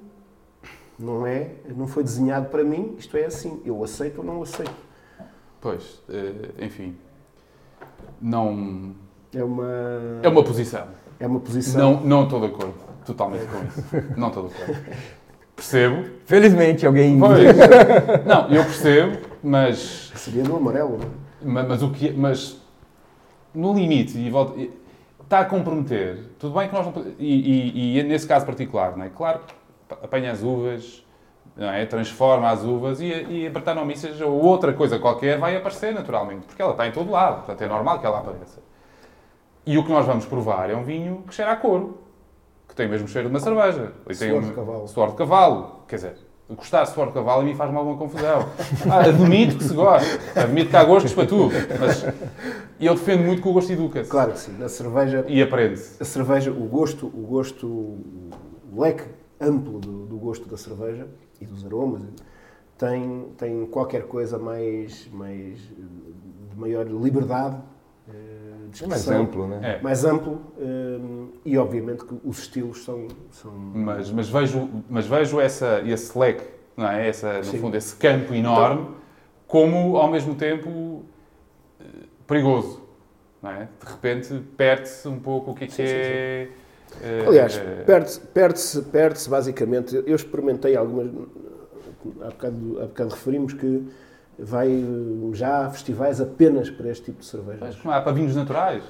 Não, 0.98 1.26
é, 1.26 1.50
não 1.74 1.88
foi 1.88 2.04
desenhado 2.04 2.48
para 2.48 2.62
mim, 2.62 2.94
isto 2.98 3.16
é 3.16 3.24
assim. 3.24 3.60
Eu 3.64 3.82
aceito 3.82 4.18
ou 4.18 4.24
não 4.24 4.42
aceito. 4.42 4.74
Pois, 5.60 6.00
eh, 6.08 6.64
enfim. 6.66 6.96
Não. 8.20 8.94
É 9.34 9.42
uma, 9.42 9.68
É 10.22 10.28
uma 10.28 10.44
posição. 10.44 10.86
é 11.18 11.26
uma 11.26 11.40
posição. 11.40 11.94
Não, 11.94 12.04
não 12.04 12.24
estou 12.24 12.40
de 12.40 12.46
acordo. 12.46 12.74
Totalmente 13.06 13.46
com 13.46 13.64
isso. 13.64 14.06
Não 14.16 14.28
estou 14.28 14.48
de 14.48 14.54
acordo. 14.54 14.80
Percebo. 15.56 16.04
Felizmente 16.24 16.86
alguém. 16.86 17.18
Pois. 17.18 17.40
Não, 18.26 18.48
eu 18.50 18.62
percebo, 18.64 19.18
mas 19.42 20.12
Seria 20.14 20.44
no 20.44 20.56
amarelo. 20.56 20.98
não 20.98 21.04
é? 21.06 21.21
Ma- 21.44 21.62
Mas, 21.62 21.82
o 21.82 21.90
que, 21.90 22.10
mas 22.12 22.60
no 23.54 23.72
limite, 23.74 24.18
e 24.18 24.30
volto, 24.30 24.58
e- 24.58 24.70
está 25.22 25.40
a 25.40 25.44
comprometer. 25.44 26.30
Tudo 26.38 26.58
bem 26.58 26.68
que 26.68 26.74
nós 26.74 26.86
não 26.86 26.92
e, 27.18 27.94
e, 27.96 27.98
e 27.98 28.02
nesse 28.02 28.26
caso 28.26 28.44
particular, 28.46 28.96
não 28.96 29.04
é? 29.04 29.08
Claro, 29.10 29.40
apanha 30.02 30.32
as 30.32 30.42
uvas, 30.42 31.04
não 31.56 31.68
é? 31.70 31.84
transforma 31.86 32.48
as 32.50 32.62
uvas 32.64 33.00
e, 33.00 33.06
e 33.06 33.46
a 33.46 33.50
Bretanomyces 33.50 34.20
ou 34.20 34.32
outra 34.42 34.72
coisa 34.72 34.98
qualquer 34.98 35.38
vai 35.38 35.56
aparecer 35.56 35.92
naturalmente, 35.94 36.46
porque 36.46 36.60
ela 36.62 36.72
está 36.72 36.86
em 36.86 36.92
todo 36.92 37.10
lado, 37.10 37.36
portanto 37.38 37.62
é 37.62 37.68
normal 37.68 37.98
que 38.00 38.06
ela 38.06 38.18
apareça. 38.20 38.60
E 39.64 39.78
o 39.78 39.84
que 39.84 39.92
nós 39.92 40.04
vamos 40.06 40.24
provar 40.26 40.70
é 40.70 40.74
um 40.76 40.82
vinho 40.82 41.22
que 41.28 41.34
cheira 41.34 41.52
a 41.52 41.56
couro, 41.56 41.98
que 42.68 42.74
tem 42.74 42.86
o 42.86 42.90
mesmo 42.90 43.06
cheiro 43.06 43.28
de 43.28 43.34
uma 43.34 43.40
cerveja. 43.40 43.92
Suor 44.12 44.34
um- 44.38 44.40
de 44.40 44.52
cavalo. 44.52 44.88
Suor 44.88 45.10
de 45.10 45.16
cavalo. 45.16 45.82
Quer 45.86 45.96
dizer, 45.96 46.16
gostar 46.54 46.84
de 46.84 46.90
suor 46.90 47.08
de 47.08 47.12
cavalo 47.14 47.42
a 47.42 47.44
mim 47.44 47.54
faz-me 47.54 47.76
alguma 47.76 47.96
confusão. 47.96 48.48
Ah, 48.90 49.00
admito 49.00 49.56
que 49.58 49.64
se 49.64 49.74
gosta. 49.74 50.06
Admito 50.40 50.70
que 50.70 50.76
há 50.76 50.84
gostos 50.84 51.12
para 51.12 51.26
tudo. 51.26 51.52
Mas 51.80 52.04
eu 52.80 52.94
defendo 52.94 53.24
muito 53.24 53.42
que 53.42 53.48
o 53.48 53.52
gosto 53.52 53.72
educa-se. 53.72 54.10
Claro 54.10 54.32
que 54.32 54.38
sim. 54.40 54.52
Na 54.58 54.68
cerveja, 54.68 55.24
E 55.28 55.42
aprende-se. 55.42 56.02
a 56.02 56.04
cerveja, 56.04 56.50
o 56.50 56.64
gosto, 56.68 57.06
o 57.06 57.26
gosto, 57.28 57.66
o 57.66 58.80
leque 58.80 59.04
amplo 59.40 59.78
do, 59.78 60.06
do 60.06 60.16
gosto 60.16 60.48
da 60.48 60.56
cerveja 60.56 61.06
e 61.40 61.44
dos 61.46 61.64
aromas 61.66 62.02
tem, 62.78 63.26
tem 63.36 63.66
qualquer 63.66 64.02
coisa 64.04 64.38
mais, 64.38 65.08
mais 65.12 65.58
de 65.58 66.56
maior 66.58 66.86
liberdade 66.86 67.56
mais 68.86 69.08
amplo, 69.08 69.46
né? 69.46 69.78
É. 69.78 69.82
mais 69.82 70.04
amplo 70.04 70.40
eh, 70.58 70.98
e 71.44 71.58
obviamente 71.58 72.04
que 72.04 72.14
os 72.24 72.38
estilos 72.40 72.84
são, 72.84 73.08
são 73.30 73.52
Mas, 73.52 74.10
mas 74.10 74.28
vejo, 74.28 74.68
mas 74.88 75.06
vejo 75.06 75.40
essa, 75.40 75.82
esse 75.84 76.16
leque, 76.18 76.44
não 76.76 76.88
é? 76.88 77.08
Essa, 77.08 77.38
no 77.38 77.44
Sim. 77.44 77.58
fundo, 77.58 77.76
esse 77.76 77.94
campo 77.96 78.34
enorme, 78.34 78.88
como 79.46 79.96
ao 79.96 80.10
mesmo 80.10 80.34
tempo 80.34 81.02
eh, 81.80 81.84
perigoso. 82.26 82.82
Não 83.42 83.50
é? 83.50 83.68
De 83.84 83.90
repente 83.90 84.40
perde-se 84.56 85.08
um 85.08 85.18
pouco 85.18 85.50
o 85.50 85.54
que 85.54 85.64
é 85.64 85.66
que 85.66 85.72
Sim, 85.72 85.82
sim, 85.82 85.92
é. 85.92 86.48
eh, 87.02 87.24
Aliás, 87.26 87.60
perde-se 87.84 88.20
perde 88.20 88.82
perde 88.90 89.28
basicamente. 89.28 90.02
Eu 90.06 90.14
experimentei 90.14 90.76
algumas. 90.76 91.08
Há 92.20 92.30
bocado, 92.30 92.80
há 92.80 92.86
bocado 92.86 93.10
referimos 93.10 93.52
que 93.52 93.84
vai 94.42 94.84
já 95.32 95.66
a 95.66 95.70
festivais 95.70 96.20
apenas 96.20 96.68
para 96.70 96.88
este 96.90 97.04
tipo 97.06 97.20
de 97.20 97.26
cervejas. 97.26 97.60
mas 97.60 97.84
não 97.84 97.92
há 97.92 98.00
para 98.00 98.12
vinhos 98.12 98.34
naturais. 98.34 98.82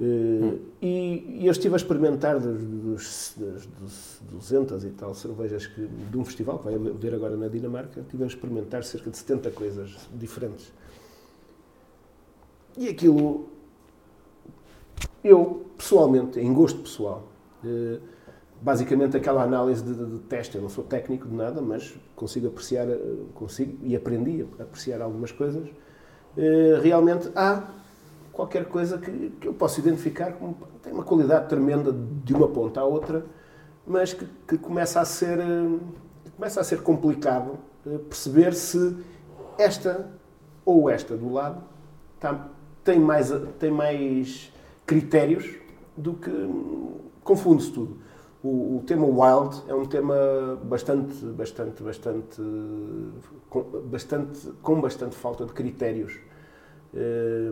Eh, 0.00 0.58
E, 0.80 1.38
e 1.40 1.46
eu 1.46 1.50
estive 1.52 1.74
a 1.74 1.76
experimentar 1.76 2.38
dos, 2.38 2.62
dos, 2.62 3.34
das- 3.36 3.66
dos 3.80 4.20
200 4.30 4.84
e 4.84 4.90
tal 4.90 5.12
cervejas 5.14 5.66
que, 5.66 5.86
de 5.86 6.16
um 6.18 6.24
festival 6.24 6.58
que 6.58 6.64
vai 6.66 6.74
haver 6.74 7.14
agora 7.14 7.36
na 7.36 7.48
Dinamarca. 7.48 8.00
Estive 8.00 8.22
a 8.24 8.26
experimentar 8.26 8.84
cerca 8.84 9.10
de 9.10 9.16
70 9.16 9.50
coisas 9.50 9.96
diferentes. 10.14 10.72
E 12.76 12.88
aquilo, 12.88 13.48
eu 15.24 15.66
pessoalmente, 15.76 16.38
em 16.38 16.52
gosto 16.52 16.80
pessoal, 16.80 17.26
eh, 17.64 17.98
basicamente 18.60 19.16
aquela 19.16 19.42
análise 19.42 19.82
de, 19.82 19.94
de, 19.94 20.06
de 20.06 20.18
teste, 20.20 20.56
eu 20.56 20.62
não 20.62 20.68
sou 20.68 20.84
técnico 20.84 21.28
de 21.28 21.34
nada, 21.34 21.60
mas 21.62 21.94
consigo 22.16 22.48
apreciar, 22.48 22.88
eh, 22.88 22.98
consigo 23.34 23.78
e 23.82 23.94
aprendi 23.94 24.46
a 24.58 24.62
apreciar 24.64 25.00
algumas 25.00 25.30
coisas. 25.32 25.68
Eh, 26.36 26.78
Realmente 26.82 27.30
há 27.36 27.62
qualquer 28.32 28.66
coisa 28.66 28.98
que, 28.98 29.30
que 29.40 29.48
eu 29.48 29.54
posso 29.54 29.80
identificar 29.80 30.32
como 30.32 30.56
tem 30.82 30.92
uma 30.92 31.04
qualidade 31.04 31.48
tremenda 31.48 31.92
de 31.92 32.34
uma 32.34 32.48
ponta 32.48 32.80
à 32.80 32.84
outra, 32.84 33.24
mas 33.86 34.12
que, 34.12 34.26
que 34.46 34.58
começa 34.58 35.00
a 35.00 35.04
ser 35.04 35.38
eh, 35.38 35.78
começa 36.36 36.60
a 36.60 36.64
ser 36.64 36.82
complicado 36.82 37.58
perceber 38.08 38.52
se 38.54 38.96
esta 39.56 40.10
ou 40.64 40.90
esta 40.90 41.16
do 41.16 41.32
lado 41.32 41.62
tá- 42.20 42.48
tem 42.84 42.98
mais 43.00 43.32
tem 43.58 43.70
mais 43.70 44.52
critérios 44.86 45.54
do 45.96 46.14
que 46.14 46.30
confunde-se 47.24 47.72
tudo. 47.72 47.96
O, 48.42 48.76
o 48.76 48.82
tema 48.86 49.04
wild 49.04 49.62
é 49.66 49.74
um 49.74 49.84
tema 49.84 50.58
bastante 50.62 51.24
bastante 51.26 51.82
bastante 51.82 52.40
com 53.50 53.62
bastante 53.62 54.52
com 54.62 54.80
bastante 54.80 55.16
falta 55.16 55.44
de 55.44 55.52
critérios. 55.52 56.18
Eh, 56.94 57.50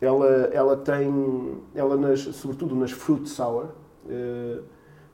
ela, 0.00 0.26
ela 0.52 0.76
tem, 0.76 1.62
ela 1.74 1.96
nas, 1.96 2.20
sobretudo 2.20 2.74
nas 2.74 2.90
fruit 2.90 3.28
sour, 3.28 3.68
eh, 4.08 4.60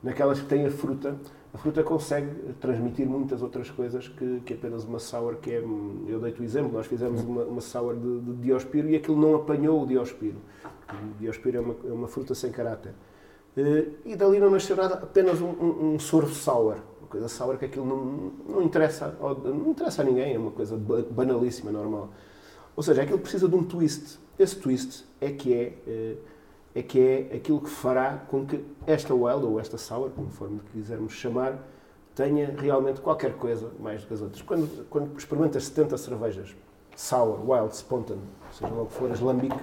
naquelas 0.01 0.39
que 0.39 0.47
têm 0.47 0.65
a 0.65 0.71
fruta, 0.71 1.15
a 1.53 1.57
fruta 1.57 1.83
consegue 1.83 2.53
transmitir 2.59 3.07
muitas 3.07 3.41
outras 3.41 3.69
coisas 3.69 4.07
que, 4.07 4.41
que 4.41 4.53
apenas 4.55 4.83
uma 4.83 4.99
sour 4.99 5.35
que 5.35 5.51
é, 5.51 5.63
eu 6.07 6.19
dei-te 6.19 6.41
o 6.41 6.43
exemplo, 6.43 6.71
nós 6.73 6.87
fizemos 6.87 7.21
uma, 7.21 7.43
uma 7.43 7.61
sour 7.61 7.95
de, 7.95 8.19
de 8.19 8.33
diospiro 8.33 8.89
e 8.89 8.95
aquilo 8.95 9.19
não 9.19 9.35
apanhou 9.35 9.83
o 9.83 9.87
diospiro. 9.87 10.37
O 10.91 11.19
diospiro 11.19 11.57
é 11.57 11.61
uma, 11.61 11.75
é 11.85 11.91
uma 11.91 12.07
fruta 12.07 12.33
sem 12.33 12.51
caráter. 12.51 12.93
Eh, 13.59 13.85
e 14.05 14.15
dali 14.15 14.39
não 14.39 14.49
nasceu 14.49 14.75
nada, 14.75 14.93
apenas 14.95 15.41
um, 15.41 15.49
um, 15.49 15.93
um 15.95 15.99
sorvo 15.99 16.33
sour. 16.33 16.77
Uma 16.99 17.07
coisa 17.09 17.27
sour 17.27 17.57
que 17.57 17.65
aquilo 17.65 17.85
não, 17.85 18.55
não 18.55 18.61
interessa, 18.63 19.17
não 19.19 19.71
interessa 19.71 20.01
a 20.01 20.05
ninguém, 20.05 20.33
é 20.35 20.39
uma 20.39 20.51
coisa 20.51 20.77
ba- 20.77 21.03
banalíssima, 21.11 21.71
normal. 21.71 22.09
Ou 22.75 22.81
seja, 22.83 23.01
aquilo 23.01 23.19
precisa 23.19 23.49
de 23.49 23.55
um 23.55 23.63
twist. 23.63 24.17
Esse 24.37 24.55
twist 24.55 25.03
é 25.19 25.31
que 25.31 25.53
é, 25.53 25.73
eh, 25.85 26.15
é 26.75 26.81
que 26.81 26.99
é 26.99 27.35
aquilo 27.35 27.59
que 27.59 27.69
fará 27.69 28.23
com 28.29 28.45
que 28.45 28.63
esta 28.87 29.13
wild 29.13 29.45
ou 29.45 29.59
esta 29.59 29.77
sour, 29.77 30.09
conforme 30.11 30.61
quisermos 30.71 31.11
chamar, 31.11 31.59
tenha 32.15 32.55
realmente 32.57 33.01
qualquer 33.01 33.33
coisa 33.33 33.71
mais 33.79 34.01
do 34.01 34.07
que 34.07 34.13
as 34.13 34.21
outras. 34.21 34.41
Quando, 34.41 34.85
quando 34.89 35.17
experimentas 35.17 35.65
70 35.65 35.97
cervejas, 35.97 36.55
sour, 36.95 37.39
wild, 37.49 37.75
spontan, 37.75 38.19
seja 38.53 38.73
lá 38.73 38.83
o 38.83 38.85
que 38.85 38.93
for, 38.93 39.11
as 39.11 39.19
lambic, 39.19 39.53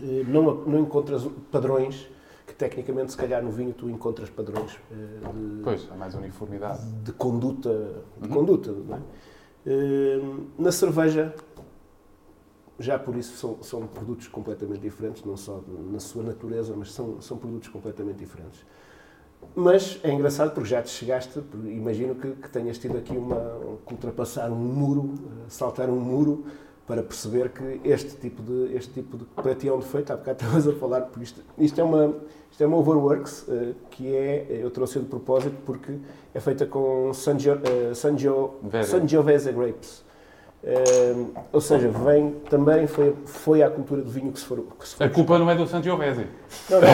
eh, 0.00 0.24
não, 0.28 0.54
não 0.54 0.78
encontras 0.80 1.26
padrões 1.50 2.08
que 2.48 2.54
tecnicamente, 2.54 3.12
se 3.12 3.16
calhar 3.18 3.42
no 3.42 3.50
vinho, 3.50 3.72
tu 3.74 3.88
encontras 3.90 4.30
padrões 4.30 4.78
eh, 4.90 4.94
de, 5.34 5.62
Pois, 5.62 5.86
há 5.90 5.94
mais 5.94 6.14
uniformidade. 6.14 6.80
de 7.04 7.12
conduta, 7.12 8.02
de 8.20 8.28
Uhum. 8.28 8.34
conduta 8.34 8.70
é? 8.70 9.00
Eh, 9.66 10.20
na 10.58 10.72
cerveja, 10.72 11.34
já 12.78 12.98
por 12.98 13.14
isso 13.16 13.36
são, 13.36 13.62
são 13.62 13.86
produtos 13.86 14.28
completamente 14.28 14.80
diferentes, 14.80 15.24
não 15.24 15.36
só 15.36 15.60
na 15.92 16.00
sua 16.00 16.22
natureza, 16.22 16.74
mas 16.76 16.92
são, 16.92 17.20
são 17.20 17.36
produtos 17.36 17.68
completamente 17.68 18.16
diferentes. 18.18 18.64
Mas 19.54 20.00
é 20.02 20.10
engraçado 20.10 20.52
porque 20.54 20.68
já 20.68 20.82
te 20.82 20.88
chegaste, 20.90 21.40
imagino 21.64 22.14
que, 22.14 22.32
que 22.32 22.48
tenhas 22.50 22.78
tido 22.78 22.96
aqui 22.96 23.16
uma. 23.16 23.36
ultrapassar 23.90 24.50
um 24.50 24.56
muro, 24.56 25.14
eh, 25.16 25.44
saltar 25.48 25.88
um 25.90 26.00
muro, 26.00 26.44
para 26.88 27.02
perceber 27.02 27.50
que 27.50 27.80
este 27.84 28.16
tipo 28.16 28.42
de. 28.42 28.74
Este 28.74 28.94
tipo 28.94 29.18
de 29.18 29.24
para 29.26 29.54
ti 29.54 29.68
é 29.68 29.72
um 29.72 29.78
defeito, 29.78 30.10
há 30.10 30.16
bocado 30.16 30.42
estavas 30.42 30.66
a 30.66 30.72
falar, 30.72 31.02
porque 31.02 31.24
isto, 31.24 31.42
isto 31.58 31.78
é 31.78 31.84
uma. 31.84 32.14
Isto 32.50 32.64
é 32.64 32.66
uma 32.66 32.78
Overworks, 32.78 33.44
eh, 33.46 33.74
que 33.90 34.16
é, 34.16 34.46
eu 34.62 34.70
trouxe 34.70 34.98
de 34.98 35.04
propósito 35.04 35.54
porque 35.66 35.98
é 36.34 36.40
feita 36.40 36.64
com 36.64 37.12
Sanjo, 37.12 37.60
eh, 37.62 37.94
Sanjo, 37.94 38.54
Vese. 38.62 38.90
Sangiovese 38.90 39.52
grapes. 39.52 40.02
Uh, 40.60 41.32
ou 41.52 41.60
seja, 41.60 41.88
vem 41.88 42.32
também, 42.50 42.88
foi, 42.88 43.14
foi 43.26 43.62
à 43.62 43.70
cultura 43.70 44.02
do 44.02 44.10
vinho 44.10 44.32
que 44.32 44.40
se 44.40 44.44
for. 44.44 44.60
Que 44.78 44.88
se 44.88 44.96
for 44.96 45.04
a 45.04 45.08
culpa 45.08 45.38
não 45.38 45.48
é 45.48 45.54
do 45.54 45.64
Sangiovese. 45.68 46.26
Não, 46.68 46.80
não. 46.80 46.88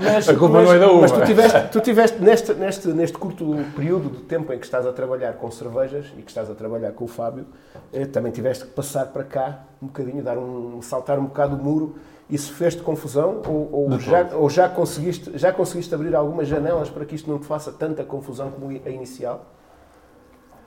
mas, 0.02 0.26
a 0.26 0.34
culpa 0.34 0.54
mas, 0.54 0.64
não 0.66 0.74
é 0.74 0.78
da 0.78 0.90
uva. 0.90 1.00
Mas 1.02 1.12
tu 1.12 1.24
tiveste, 1.26 1.68
tu 1.70 1.80
tiveste 1.80 2.18
neste, 2.18 2.54
neste, 2.54 2.88
neste 2.88 3.18
curto 3.18 3.44
período 3.76 4.08
de 4.08 4.22
tempo 4.22 4.50
em 4.54 4.58
que 4.58 4.64
estás 4.64 4.86
a 4.86 4.92
trabalhar 4.92 5.34
com 5.34 5.50
cervejas 5.50 6.06
e 6.16 6.22
que 6.22 6.30
estás 6.30 6.50
a 6.50 6.54
trabalhar 6.54 6.92
com 6.92 7.04
o 7.04 7.08
Fábio, 7.08 7.44
eh, 7.92 8.06
também 8.06 8.32
tiveste 8.32 8.64
que 8.64 8.70
passar 8.70 9.06
para 9.08 9.24
cá 9.24 9.64
um 9.82 9.88
bocadinho, 9.88 10.22
dar 10.22 10.38
um, 10.38 10.80
saltar 10.80 11.18
um 11.18 11.26
bocado 11.26 11.56
o 11.56 11.62
muro. 11.62 11.96
Isso 12.30 12.54
fez-te 12.54 12.80
confusão 12.80 13.42
ou, 13.46 13.90
ou 13.90 13.98
já, 13.98 14.30
ou 14.34 14.48
já, 14.48 14.66
conseguiste, 14.66 15.36
já 15.36 15.52
conseguiste 15.52 15.94
abrir 15.94 16.14
algumas 16.14 16.48
janelas 16.48 16.88
para 16.88 17.04
que 17.04 17.14
isto 17.14 17.30
não 17.30 17.38
te 17.38 17.44
faça 17.44 17.70
tanta 17.70 18.02
confusão 18.02 18.50
como 18.50 18.70
a 18.70 18.90
inicial? 18.90 19.44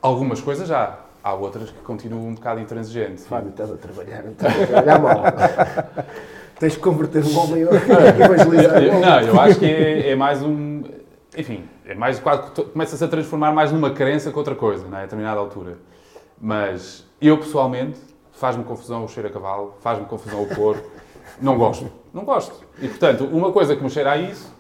Algumas 0.02 0.40
coisas 0.40 0.68
já 0.68 1.00
há 1.24 1.34
outras 1.34 1.72
que 1.72 1.80
continuam 1.80 2.28
um 2.28 2.36
bocado 2.36 2.60
intransigente. 2.60 3.22
Fábio, 3.22 3.50
estás 3.50 3.72
a 3.72 3.78
trabalhar, 3.78 4.26
estás 4.26 4.62
a 4.62 4.68
trabalhar 4.68 5.00
mal. 5.00 5.24
Tens 6.60 6.74
de 6.74 6.80
converter 6.80 7.24
um 7.26 7.40
homem 7.40 7.64
a 7.64 7.70
evangelizar. 8.26 8.82
Não, 8.82 9.22
eu 9.22 9.40
acho 9.40 9.60
que 9.60 9.66
é, 9.66 10.12
é, 10.12 10.16
mais 10.16 10.44
um. 10.44 10.84
Enfim, 11.36 11.68
é 11.86 11.96
mais 11.96 12.20
quase. 12.20 12.52
Começa-se 12.52 13.04
a 13.04 13.08
transformar 13.08 13.52
mais 13.54 13.72
numa 13.72 13.92
crença 13.92 14.32
que 14.32 14.38
outra 14.38 14.54
coisa, 14.54 14.88
não 14.88 14.98
é? 14.98 15.02
a 15.02 15.04
determinada 15.04 15.40
altura. 15.40 15.78
Mas 16.40 17.06
eu, 17.22 17.38
pessoalmente, 17.38 18.00
faz-me 18.34 18.64
confusão 18.64 19.06
o 19.06 19.08
cheiro 19.08 19.30
a 19.30 19.32
cavalo, 19.32 19.76
faz-me 19.80 20.06
confusão 20.06 20.44
o 20.44 20.48
porco. 20.48 20.88
Não 21.42 21.58
gosto. 21.58 21.90
Não 22.14 22.24
gosto. 22.24 22.64
E, 22.80 22.88
portanto, 22.88 23.26
uma 23.26 23.52
coisa 23.52 23.76
que 23.76 23.84
me 23.84 23.90
cheira 23.90 24.12
a 24.12 24.18
isso. 24.18 24.54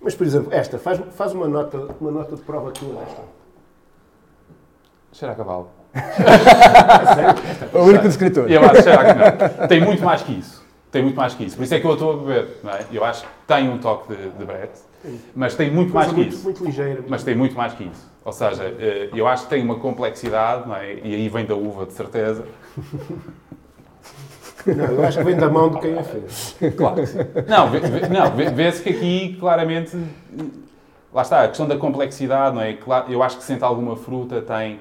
Mas, 0.00 0.14
por 0.14 0.26
exemplo, 0.26 0.52
esta, 0.52 0.78
faz, 0.78 1.00
faz 1.12 1.32
uma, 1.32 1.46
nota, 1.46 1.94
uma 2.00 2.10
nota 2.10 2.34
de 2.34 2.42
prova 2.42 2.72
tua 2.72 2.94
desta. 2.94 3.22
Cheira 5.12 5.32
a 5.32 5.36
cavalo. 5.36 5.77
o 7.72 7.78
único 7.78 8.06
escritor. 8.06 8.50
Eu 8.50 8.62
acho 8.62 8.82
que 8.82 9.58
não. 9.58 9.68
Tem 9.68 9.80
muito 9.80 10.04
mais 10.04 10.22
que 10.22 10.32
isso. 10.32 10.66
Tem 10.90 11.02
muito 11.02 11.16
mais 11.16 11.34
que 11.34 11.44
isso. 11.44 11.56
Por 11.56 11.62
isso 11.64 11.74
é 11.74 11.80
que 11.80 11.86
eu 11.86 11.92
estou 11.92 12.12
a 12.12 12.16
beber. 12.16 12.60
Não 12.62 12.72
é? 12.72 12.84
Eu 12.92 13.04
acho 13.04 13.22
que 13.22 13.28
tem 13.46 13.68
um 13.68 13.78
toque 13.78 14.14
de, 14.14 14.30
de 14.30 14.44
Brett, 14.44 14.72
mas 15.34 15.54
tem 15.54 15.70
muito 15.70 15.94
mais 15.94 16.08
que 16.08 16.14
muito, 16.14 16.34
isso. 16.34 16.44
Muito 16.44 16.64
ligeiro. 16.64 17.04
Mas 17.08 17.22
tem 17.22 17.34
muito 17.34 17.54
mais 17.54 17.74
que 17.74 17.84
isso. 17.84 18.08
Ou 18.24 18.32
seja, 18.32 18.64
eh, 18.78 19.10
eu 19.14 19.26
acho 19.26 19.44
que 19.44 19.50
tem 19.50 19.62
uma 19.62 19.76
complexidade, 19.76 20.68
não 20.68 20.76
é? 20.76 20.94
e 20.94 21.14
aí 21.14 21.28
vem 21.28 21.46
da 21.46 21.54
uva, 21.54 21.86
de 21.86 21.92
certeza. 21.92 22.44
Não, 24.66 24.84
eu 24.84 25.04
acho 25.04 25.18
que 25.18 25.24
vem 25.24 25.36
da 25.36 25.48
mão 25.48 25.70
de 25.70 25.80
quem 25.80 25.98
a 25.98 26.02
fez. 26.02 26.56
Claro 26.76 26.96
que 26.96 27.06
sim. 27.06 27.18
Não, 27.46 27.70
vê-se 27.70 27.88
vê, 27.90 28.70
vê 28.70 28.72
que 28.72 28.90
aqui 28.90 29.36
claramente. 29.38 29.96
Lá 31.12 31.22
está, 31.22 31.44
a 31.44 31.48
questão 31.48 31.66
da 31.66 31.76
complexidade, 31.76 32.54
não 32.54 32.62
é? 32.62 32.76
Eu 33.08 33.22
acho 33.22 33.38
que 33.38 33.44
sente 33.44 33.64
alguma 33.64 33.96
fruta, 33.96 34.42
tem 34.42 34.78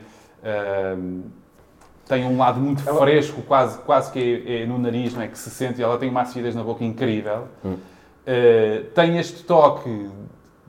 tem 2.08 2.26
um 2.26 2.38
lado 2.38 2.60
muito 2.60 2.88
ela... 2.88 3.00
fresco, 3.00 3.42
quase, 3.42 3.78
quase 3.80 4.12
que 4.12 4.20
é, 4.20 4.64
é, 4.64 4.66
no 4.66 4.78
nariz, 4.78 5.14
não 5.14 5.22
é? 5.22 5.28
que 5.28 5.38
se 5.38 5.50
sente, 5.50 5.80
e 5.80 5.84
ela 5.84 5.98
tem 5.98 6.10
uma 6.10 6.22
acidez 6.22 6.56
na 6.56 6.64
boca 6.64 6.84
incrível. 6.84 7.48
Hum. 7.64 7.74
Uh, 7.74 8.84
tem 8.94 9.18
este 9.18 9.44
toque, 9.44 10.10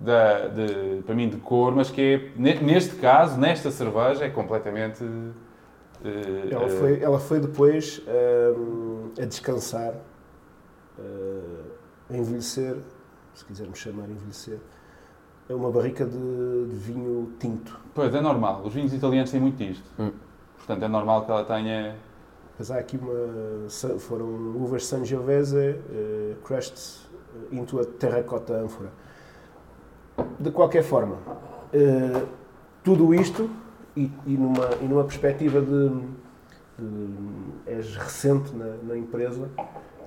da, 0.01 0.47
de, 0.47 1.03
para 1.03 1.15
mim, 1.15 1.29
de 1.29 1.39
cor, 1.39 1.75
mas 1.75 1.91
que 1.91 2.01
é, 2.01 2.41
neste 2.41 2.97
caso, 2.97 3.39
nesta 3.39 3.71
cerveja, 3.71 4.25
é 4.25 4.31
completamente... 4.31 5.03
Uh, 5.05 5.33
ela, 6.51 6.69
foi, 6.69 7.03
ela 7.03 7.19
foi 7.19 7.41
depois 7.41 7.99
uh, 8.07 9.11
a 9.21 9.25
descansar, 9.25 9.95
a 12.11 12.17
envelhecer, 12.17 12.77
se 13.35 13.45
quisermos 13.45 13.79
chamar 13.79 14.09
envelhecer, 14.09 14.59
uma 15.55 15.71
barrica 15.71 16.05
de, 16.05 16.67
de, 16.67 16.77
vinho 16.77 17.33
tinto. 17.39 17.79
Pois, 17.95 18.15
é 18.15 18.21
normal. 18.21 18.63
Os 18.65 18.75
vinhos 18.75 18.93
italianos 18.93 19.31
têm 19.31 19.41
muito 19.41 19.57
disto. 19.57 19.85
Hum. 19.99 20.11
Portanto, 20.57 20.83
é 20.83 20.89
normal 20.89 21.25
que 21.25 21.31
ela 21.31 21.45
tenha... 21.45 21.97
Mas 22.59 22.71
há 22.71 22.79
aqui 22.79 22.99
uma... 22.99 23.69
Foram 23.99 24.27
uvas 24.27 24.87
Sangiovese 24.87 25.57
uh, 25.57 26.37
crushed 26.43 26.79
into 27.53 27.81
a 27.81 27.85
terracota 27.85 28.55
ânfora. 28.55 28.91
De 30.39 30.51
qualquer 30.51 30.83
forma, 30.83 31.15
uh, 31.15 32.29
tudo 32.83 33.15
isto, 33.15 33.49
e, 33.99 34.11
e, 34.27 34.37
numa, 34.37 34.69
e 34.81 34.85
numa 34.85 35.05
perspectiva 35.05 35.61
de, 35.61 35.89
de 36.79 37.09
és 37.67 37.97
recente 37.97 38.55
na, 38.55 38.77
na, 38.83 38.97
empresa, 38.97 39.51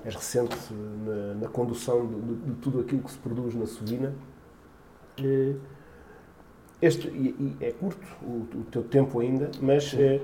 és 0.04 0.14
recente 0.14 0.56
na, 0.72 1.34
na 1.34 1.48
condução 1.48 2.06
de, 2.06 2.20
de, 2.20 2.34
de 2.34 2.52
tudo 2.54 2.80
aquilo 2.80 3.02
que 3.02 3.10
se 3.10 3.18
produz 3.18 3.54
na 3.54 3.66
Sovina, 3.66 4.08
eh, 4.08 4.31
este, 6.80 7.08
e, 7.08 7.56
é 7.60 7.70
curto 7.70 8.06
o, 8.22 8.46
o, 8.54 8.64
teu 8.70 8.82
tempo 8.82 9.20
ainda, 9.20 9.50
mas 9.60 9.94
eh, 9.96 10.20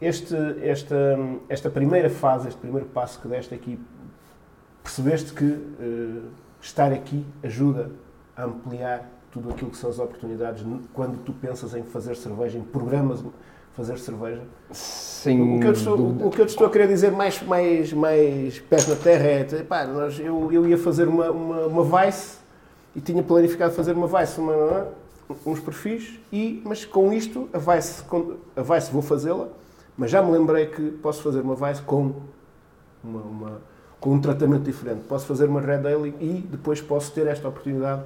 este, 0.00 0.34
esta, 0.62 1.18
esta 1.48 1.70
primeira 1.70 2.10
fase, 2.10 2.48
este 2.48 2.60
primeiro 2.60 2.86
passo 2.88 3.20
que 3.20 3.28
deste 3.28 3.54
aqui, 3.54 3.78
percebeste 4.82 5.32
que 5.32 5.44
uh, 5.44 6.22
estar 6.60 6.92
aqui 6.92 7.24
ajuda 7.42 7.92
a 8.36 8.44
ampliar 8.44 9.08
tudo 9.30 9.50
aquilo 9.50 9.70
que 9.70 9.76
são 9.76 9.88
as 9.88 10.00
oportunidades 10.00 10.64
quando 10.92 11.22
tu 11.24 11.32
pensas 11.32 11.74
em 11.74 11.84
fazer 11.84 12.16
cerveja, 12.16 12.58
em 12.58 12.62
programas 12.62 13.22
fazer 13.74 13.98
cerveja? 13.98 14.42
Sim. 14.70 15.56
O 15.56 15.60
que 15.60 15.66
eu 15.66 15.72
estou, 15.72 16.26
o 16.26 16.30
que 16.30 16.40
eu 16.40 16.46
te 16.46 16.50
estou 16.50 16.66
a 16.66 16.70
querer 16.70 16.88
dizer 16.88 17.12
mais, 17.12 17.40
mais, 17.42 17.92
mais 17.92 18.58
pés 18.58 18.86
na 18.86 18.96
terra 18.96 19.26
é, 19.26 19.62
pá, 19.62 19.86
nós, 19.86 20.18
eu, 20.18 20.52
eu 20.52 20.68
ia 20.68 20.76
fazer 20.76 21.08
uma, 21.08 21.30
uma, 21.30 21.66
uma 21.66 22.04
Vice 22.04 22.41
e 22.94 23.00
tinha 23.00 23.22
planificado 23.22 23.72
fazer 23.72 23.92
uma 23.92 24.06
Vice, 24.06 24.40
uma, 24.40 24.88
uns 25.46 25.60
perfis, 25.60 26.18
e, 26.32 26.62
mas 26.64 26.84
com 26.84 27.12
isto, 27.12 27.48
a 27.52 27.58
Vice, 27.58 28.04
a 28.56 28.62
Vice 28.62 28.92
vou 28.92 29.02
fazê-la, 29.02 29.48
mas 29.96 30.10
já 30.10 30.22
me 30.22 30.30
lembrei 30.30 30.66
que 30.66 30.90
posso 30.90 31.22
fazer 31.22 31.40
uma 31.40 31.54
Vice 31.54 31.82
com, 31.82 32.12
uma, 33.02 33.20
uma, 33.20 33.62
com 34.00 34.12
um 34.12 34.20
tratamento 34.20 34.64
diferente. 34.64 35.02
Posso 35.08 35.26
fazer 35.26 35.48
uma 35.48 35.60
Red 35.60 35.86
Ale 35.86 36.14
e 36.20 36.46
depois 36.50 36.80
posso 36.80 37.12
ter 37.12 37.26
esta 37.26 37.48
oportunidade. 37.48 38.02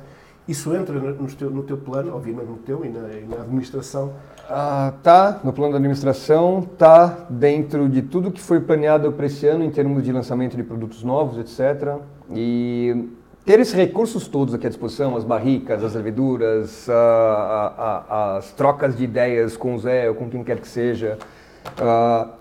Isso 0.47 0.73
entra 0.77 0.95
no 0.95 1.27
teu, 1.27 1.51
no 1.51 1.63
teu 1.65 1.77
plano, 1.77 2.15
obviamente 2.15 2.47
no 2.47 2.59
teu 2.59 2.85
e 2.85 2.89
na, 2.89 3.09
e 3.09 3.27
na 3.27 3.43
administração. 3.43 4.13
Ah, 4.49 4.93
tá, 5.03 5.41
no 5.43 5.53
plano 5.53 5.73
da 5.73 5.79
administração, 5.79 6.63
tá 6.79 7.27
dentro 7.29 7.89
de 7.89 8.03
tudo 8.03 8.31
que 8.31 8.41
foi 8.41 8.61
planeado 8.61 9.11
para 9.11 9.27
esse 9.27 9.45
ano 9.49 9.65
em 9.65 9.71
termos 9.71 10.05
de 10.05 10.13
lançamento 10.13 10.57
de 10.57 10.63
produtos 10.63 11.03
novos, 11.03 11.37
etc. 11.39 11.97
E 12.31 13.09
ter 13.47 13.61
esses 13.61 13.73
recursos 13.73 14.27
todos 14.27 14.53
aqui 14.53 14.67
à 14.67 14.69
disposição, 14.69 15.17
as 15.17 15.23
barricas, 15.23 15.83
as 15.85 15.95
leveduras, 15.95 16.91
a, 16.91 16.95
a, 16.95 17.97
a, 18.09 18.37
as 18.39 18.53
trocas 18.53 18.97
de 18.97 19.05
ideias 19.05 19.57
com 19.57 19.77
o 19.77 19.79
Zé 19.79 20.09
ou 20.09 20.17
com 20.17 20.29
quem 20.29 20.43
quer 20.43 20.59
que 20.59 20.67
seja, 20.67 21.17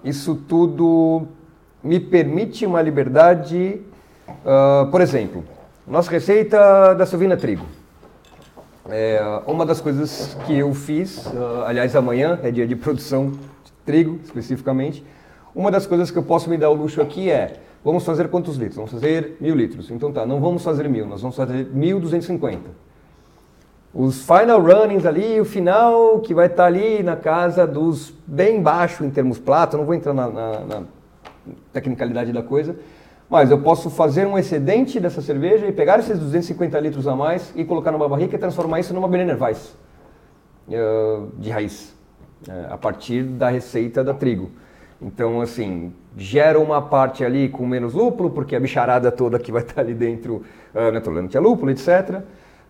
isso 0.03 0.35
tudo 0.47 1.27
me 1.83 1.99
permite 1.99 2.65
uma 2.65 2.81
liberdade. 2.81 3.79
Uh, 4.27 4.89
por 4.89 5.01
exemplo, 5.01 5.43
nossa 5.87 6.09
receita 6.09 6.95
da 6.95 7.05
Silvina 7.05 7.37
Trigo. 7.37 7.65
É 8.89 9.21
uma 9.45 9.65
das 9.65 9.79
coisas 9.79 10.35
que 10.47 10.57
eu 10.57 10.73
fiz, 10.73 11.25
uh, 11.27 11.63
aliás, 11.65 11.95
amanhã 11.95 12.39
é 12.41 12.49
dia 12.49 12.65
de 12.65 12.75
produção 12.75 13.29
de 13.29 13.71
trigo, 13.85 14.19
especificamente. 14.23 15.05
Uma 15.53 15.69
das 15.69 15.85
coisas 15.85 16.09
que 16.09 16.17
eu 16.17 16.23
posso 16.23 16.49
me 16.49 16.57
dar 16.57 16.71
o 16.71 16.73
luxo 16.73 17.01
aqui 17.01 17.29
é 17.29 17.59
Vamos 17.85 18.03
fazer 18.03 18.29
quantos 18.29 18.57
litros? 18.57 18.77
Vamos 18.77 18.91
fazer 18.91 19.37
mil 19.39 19.55
litros. 19.55 19.91
Então 19.91 20.11
tá, 20.11 20.25
não 20.25 20.41
vamos 20.41 20.63
fazer 20.63 20.89
mil, 20.89 21.05
nós 21.05 21.21
vamos 21.21 21.35
fazer 21.35 21.67
1.250. 21.67 22.57
Os 23.93 24.23
final 24.23 24.59
runnings 24.59 25.05
ali, 25.05 25.39
o 25.39 25.45
final 25.45 26.19
que 26.19 26.33
vai 26.33 26.47
estar 26.47 26.63
tá 26.63 26.65
ali 26.65 27.03
na 27.03 27.15
casa 27.15 27.67
dos 27.67 28.11
bem 28.25 28.59
baixo 28.59 29.05
em 29.05 29.11
termos 29.11 29.37
plato, 29.37 29.77
não 29.77 29.85
vou 29.85 29.93
entrar 29.93 30.15
na, 30.15 30.27
na, 30.27 30.59
na 30.61 30.83
tecnicalidade 31.71 32.33
da 32.33 32.41
coisa, 32.41 32.75
mas 33.29 33.51
eu 33.51 33.61
posso 33.61 33.91
fazer 33.91 34.25
um 34.25 34.35
excedente 34.35 34.99
dessa 34.99 35.21
cerveja 35.21 35.67
e 35.67 35.71
pegar 35.71 35.99
esses 35.99 36.17
250 36.17 36.79
litros 36.79 37.07
a 37.07 37.15
mais 37.15 37.53
e 37.55 37.63
colocar 37.63 37.91
numa 37.91 38.09
barrica 38.09 38.35
e 38.35 38.39
transformar 38.39 38.79
isso 38.79 38.95
numa 38.95 39.07
Berliner 39.07 39.41
Weiss 39.41 39.75
uh, 40.67 41.29
de 41.37 41.51
raiz, 41.51 41.95
uh, 42.47 42.73
a 42.73 42.77
partir 42.79 43.21
da 43.21 43.49
receita 43.49 44.03
da 44.03 44.13
trigo. 44.13 44.49
Então, 45.01 45.41
assim, 45.41 45.91
gera 46.17 46.59
uma 46.59 46.81
parte 46.81 47.23
ali 47.23 47.49
com 47.49 47.65
menos 47.65 47.93
lúpulo, 47.93 48.29
porque 48.29 48.55
a 48.55 48.59
bicharada 48.59 49.11
toda 49.11 49.37
que 49.37 49.51
vai 49.51 49.61
estar 49.61 49.81
ali 49.81 49.93
dentro, 49.93 50.43
uh, 50.73 50.91
não 50.91 51.29
é 51.33 51.39
lúpulo, 51.39 51.71
etc. 51.71 52.21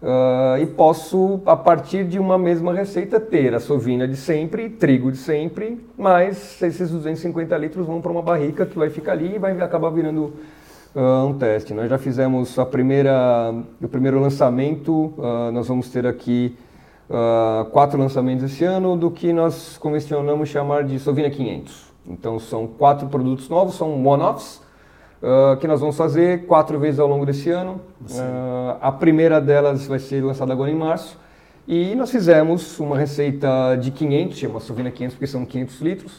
Uh, 0.01 0.61
e 0.61 0.65
posso, 0.65 1.41
a 1.45 1.55
partir 1.55 2.03
de 2.03 2.19
uma 2.19 2.38
mesma 2.38 2.73
receita, 2.73 3.19
ter 3.19 3.55
a 3.55 3.59
sovina 3.59 4.07
de 4.07 4.17
sempre, 4.17 4.69
trigo 4.69 5.11
de 5.11 5.17
sempre, 5.17 5.83
mas 5.97 6.61
esses 6.61 6.91
250 6.91 7.57
litros 7.57 7.88
vão 7.88 8.01
para 8.01 8.11
uma 8.11 8.21
barrica 8.21 8.65
que 8.65 8.77
vai 8.77 8.89
ficar 8.89 9.13
ali 9.13 9.35
e 9.35 9.39
vai 9.39 9.59
acabar 9.61 9.89
virando 9.89 10.33
uh, 10.95 11.25
um 11.25 11.33
teste. 11.38 11.73
Nós 11.73 11.89
já 11.89 11.97
fizemos 11.97 12.59
a 12.59 12.65
primeira, 12.65 13.53
o 13.81 13.88
primeiro 13.88 14.19
lançamento, 14.19 15.13
uh, 15.17 15.51
nós 15.53 15.67
vamos 15.67 15.89
ter 15.89 16.05
aqui 16.05 16.55
quatro 17.71 17.99
lançamentos 17.99 18.45
esse 18.45 18.63
ano, 18.63 18.97
do 18.97 19.11
que 19.11 19.31
nós 19.31 19.77
convencionamos 19.77 20.49
chamar 20.49 20.83
de 20.83 20.97
Sovina 20.97 21.29
500. 21.29 21.84
Então 22.07 22.39
são 22.39 22.67
quatro 22.67 23.07
produtos 23.07 23.49
novos, 23.49 23.75
são 23.75 24.05
one-offs, 24.05 24.61
uh, 25.21 25.57
que 25.57 25.67
nós 25.67 25.79
vamos 25.79 25.97
fazer 25.97 26.45
quatro 26.45 26.79
vezes 26.79 26.99
ao 26.99 27.07
longo 27.07 27.25
desse 27.25 27.49
ano. 27.49 27.81
Uh, 28.01 28.77
a 28.81 28.91
primeira 28.91 29.41
delas 29.41 29.87
vai 29.87 29.99
ser 29.99 30.23
lançada 30.23 30.53
agora 30.53 30.69
em 30.69 30.75
março. 30.75 31.17
E 31.67 31.95
nós 31.95 32.11
fizemos 32.11 32.79
uma 32.79 32.95
receita 32.95 33.75
de 33.75 33.89
500, 33.89 34.37
chama 34.37 34.59
Sovina 34.59 34.91
500 34.91 35.15
porque 35.15 35.27
são 35.27 35.45
500 35.45 35.81
litros. 35.81 36.13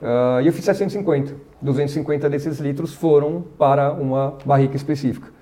Uh, 0.00 0.40
e 0.42 0.46
eu 0.46 0.52
fiz 0.52 0.64
750. 0.64 1.34
250 1.60 2.30
desses 2.30 2.58
litros 2.58 2.94
foram 2.94 3.44
para 3.58 3.92
uma 3.92 4.34
barrica 4.46 4.76
específica. 4.76 5.37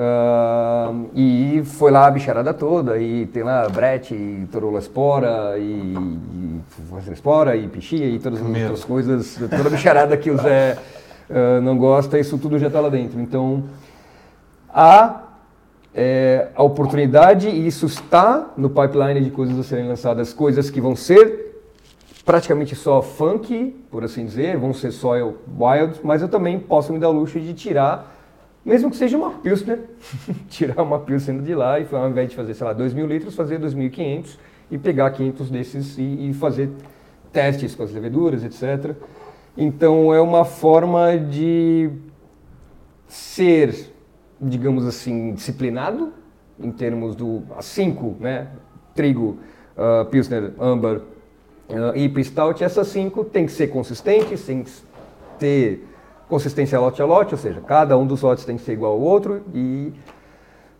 Uh, 0.00 1.10
e 1.14 1.62
foi 1.62 1.90
lá 1.90 2.06
a 2.06 2.10
bicharada 2.10 2.54
toda, 2.54 2.96
e 2.96 3.26
tem 3.26 3.42
lá 3.42 3.68
Brett, 3.68 4.14
e 4.14 4.48
Torolaspora, 4.50 5.58
e, 5.58 5.94
e 5.94 7.12
Espora, 7.12 7.54
e 7.54 7.68
Pichia, 7.68 8.06
e 8.06 8.18
todas 8.18 8.40
as 8.40 8.46
outras 8.46 8.84
coisas, 8.84 9.34
toda 9.38 9.66
a 9.66 9.70
bicharada 9.70 10.16
que 10.16 10.30
o 10.30 10.38
Zé 10.38 10.78
uh, 11.28 11.60
não 11.60 11.76
gosta, 11.76 12.18
isso 12.18 12.38
tudo 12.38 12.58
já 12.58 12.68
está 12.68 12.80
lá 12.80 12.88
dentro. 12.88 13.20
Então, 13.20 13.64
há 14.72 15.24
é, 15.94 16.48
a 16.54 16.62
oportunidade, 16.62 17.50
e 17.50 17.66
isso 17.66 17.84
está 17.84 18.52
no 18.56 18.70
pipeline 18.70 19.20
de 19.20 19.30
coisas 19.30 19.58
a 19.58 19.62
serem 19.62 19.86
lançadas, 19.86 20.32
coisas 20.32 20.70
que 20.70 20.80
vão 20.80 20.96
ser 20.96 21.48
praticamente 22.24 22.74
só 22.74 23.02
funk, 23.02 23.76
por 23.90 24.02
assim 24.02 24.24
dizer, 24.24 24.56
vão 24.56 24.72
ser 24.72 24.92
só 24.92 25.12
wild, 25.14 26.00
mas 26.02 26.22
eu 26.22 26.28
também 26.28 26.58
posso 26.58 26.90
me 26.90 26.98
dar 26.98 27.10
o 27.10 27.12
luxo 27.12 27.38
de 27.38 27.52
tirar, 27.52 28.16
mesmo 28.64 28.90
que 28.90 28.96
seja 28.96 29.16
uma 29.16 29.30
Pilsner, 29.30 29.80
tirar 30.48 30.82
uma 30.82 30.98
Pilsner 30.98 31.40
de 31.42 31.54
lá 31.54 31.80
e 31.80 31.86
ao 31.90 32.08
invés 32.08 32.30
de 32.30 32.36
fazer, 32.36 32.54
sei 32.54 32.66
lá, 32.66 32.72
2 32.72 32.94
mil 32.94 33.06
litros, 33.06 33.34
fazer 33.34 33.58
2.500 33.60 34.38
e 34.70 34.78
pegar 34.78 35.10
500 35.10 35.50
desses 35.50 35.98
e, 35.98 36.30
e 36.30 36.34
fazer 36.34 36.70
testes 37.32 37.74
com 37.74 37.82
as 37.82 37.92
leveduras, 37.92 38.44
etc. 38.44 38.94
Então 39.56 40.12
é 40.12 40.20
uma 40.20 40.44
forma 40.44 41.16
de 41.16 41.90
ser, 43.08 43.92
digamos 44.40 44.86
assim, 44.86 45.34
disciplinado 45.34 46.12
em 46.58 46.70
termos 46.70 47.16
do 47.16 47.42
5, 47.60 48.16
né? 48.20 48.48
Trigo, 48.94 49.38
uh, 49.76 50.04
Pilsner, 50.06 50.52
Amber, 50.60 51.00
uh, 51.68 51.96
IPA 51.96 52.24
Stout, 52.24 52.64
essas 52.64 52.88
cinco 52.88 53.24
tem 53.24 53.46
que 53.46 53.52
ser 53.52 53.68
consistentes, 53.68 54.42
tem 54.42 54.62
que 54.62 54.70
ter 55.38 55.86
consistência 56.30 56.78
lote 56.78 57.02
a 57.02 57.04
lote, 57.04 57.34
ou 57.34 57.38
seja, 57.38 57.60
cada 57.60 57.98
um 57.98 58.06
dos 58.06 58.22
lotes 58.22 58.44
tem 58.44 58.56
que 58.56 58.62
ser 58.62 58.72
igual 58.72 58.92
ao 58.92 59.00
outro 59.00 59.42
e 59.52 59.92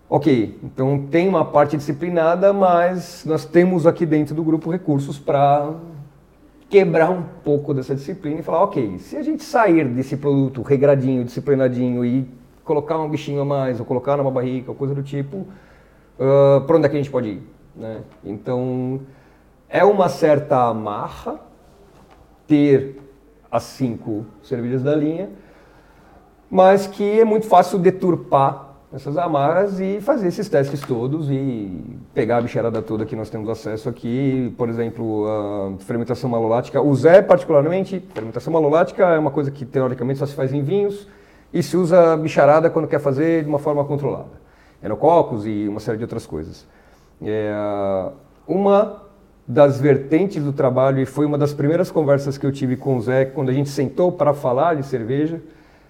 ok, 0.09 0.59
então 0.63 1.07
tem 1.11 1.29
uma 1.29 1.45
parte 1.45 1.77
disciplinada, 1.77 2.53
mas 2.53 3.25
nós 3.27 3.45
temos 3.45 3.87
aqui 3.87 4.07
dentro 4.07 4.35
do 4.35 4.45
grupo 4.45 4.71
recursos 4.71 5.19
para 5.19 5.75
quebrar 6.69 7.11
um 7.11 7.23
pouco 7.45 7.75
dessa 7.75 7.95
disciplina 7.97 8.39
e 8.39 8.43
falar, 8.45 8.63
ok, 8.63 8.99
se 8.99 9.17
a 9.17 9.23
gente 9.23 9.43
sair 9.43 9.89
desse 9.89 10.17
produto 10.17 10.63
regradinho, 10.63 11.25
disciplinadinho 11.25 12.05
e 12.05 12.29
colocar 12.65 12.99
um 12.99 13.11
bichinho 13.11 13.41
a 13.41 13.45
mais, 13.45 13.81
ou 13.81 13.85
colocar 13.85 14.17
numa 14.17 14.31
barrica, 14.31 14.71
ou 14.71 14.77
coisa 14.77 14.95
do 14.95 15.03
tipo, 15.03 15.39
uh, 15.39 16.61
para 16.65 16.77
onde 16.77 16.87
é 16.87 16.89
que 16.89 16.95
a 16.95 16.99
gente 16.99 17.11
pode 17.11 17.29
ir? 17.29 17.43
Né? 17.75 18.03
Então, 18.25 19.01
é 19.69 19.85
uma 19.85 20.09
certa 20.09 20.69
amarra 20.69 21.41
ter 22.47 23.00
as 23.51 23.63
cinco 23.65 24.25
cervejas 24.43 24.83
da 24.83 24.95
linha, 24.95 25.31
mas 26.51 26.87
que 26.87 27.21
é 27.21 27.25
muito 27.25 27.47
fácil 27.47 27.79
deturpar 27.79 28.71
essas 28.93 29.17
amarras 29.17 29.79
e 29.79 30.01
fazer 30.01 30.29
esses 30.29 30.49
testes 30.49 30.81
todos 30.81 31.31
e 31.31 31.97
pegar 32.13 32.39
a 32.39 32.43
bicharada 32.43 32.83
toda 32.83 33.07
que 33.07 33.15
nós 33.15 33.31
temos 33.31 33.49
acesso 33.49 33.89
aqui, 33.89 34.53
por 34.59 34.69
exemplo, 34.69 35.27
a 35.29 35.85
fermentação 35.85 36.29
malolática. 36.29 36.83
O 36.83 36.93
Zé, 36.95 37.23
particularmente, 37.23 38.05
fermentação 38.13 38.53
malolática 38.53 39.05
é 39.05 39.19
uma 39.19 39.31
coisa 39.31 39.51
que 39.51 39.65
teoricamente 39.65 40.19
só 40.19 40.27
se 40.27 40.35
faz 40.35 40.53
em 40.53 40.63
vinhos 40.63 41.07
e 41.53 41.63
se 41.63 41.77
usa 41.77 42.17
bicharada 42.17 42.69
quando 42.69 42.89
quer 42.89 42.99
fazer 42.99 43.45
de 43.45 43.49
uma 43.49 43.61
forma 43.61 43.85
controlada. 43.85 44.41
Enococos 44.83 45.47
e 45.47 45.69
uma 45.69 45.79
série 45.79 45.99
de 45.99 46.05
outras 46.05 46.27
coisas. 46.27 46.67
É, 47.23 47.53
uma 48.47 49.03
das 49.51 49.81
vertentes 49.81 50.45
do 50.45 50.53
trabalho 50.53 51.01
e 51.01 51.07
foi 51.07 51.27
uma 51.27 51.37
das 51.37 51.53
primeiras 51.53 51.91
conversas 51.91 52.39
que 52.39 52.47
eu 52.47 52.53
tive 52.53 52.77
com 52.77 52.97
o 52.97 53.01
Zé 53.01 53.25
quando 53.25 53.49
a 53.49 53.53
gente 53.53 53.69
sentou 53.69 54.13
para 54.13 54.33
falar 54.33 54.77
de 54.77 54.87
cerveja. 54.87 55.43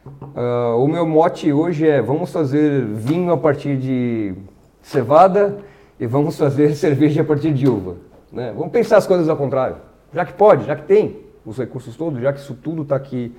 Uh, 0.06 0.82
o 0.82 0.88
meu 0.88 1.06
mote 1.06 1.52
hoje 1.52 1.86
é: 1.86 2.00
vamos 2.00 2.32
fazer 2.32 2.86
vinho 2.86 3.30
a 3.30 3.36
partir 3.36 3.76
de 3.76 4.34
cevada 4.80 5.58
e 5.98 6.06
vamos 6.06 6.38
fazer 6.38 6.72
cerveja 6.74 7.20
a 7.20 7.24
partir 7.24 7.52
de 7.52 7.68
uva. 7.68 7.96
Né? 8.32 8.50
Vamos 8.56 8.72
pensar 8.72 8.96
as 8.96 9.06
coisas 9.06 9.28
ao 9.28 9.36
contrário. 9.36 9.76
Já 10.14 10.24
que 10.24 10.32
pode, 10.32 10.64
já 10.64 10.74
que 10.74 10.84
tem 10.84 11.18
os 11.44 11.58
recursos 11.58 11.94
todos, 11.96 12.18
já 12.18 12.32
que 12.32 12.40
isso 12.40 12.54
tudo 12.54 12.80
está 12.80 12.96
aqui 12.96 13.36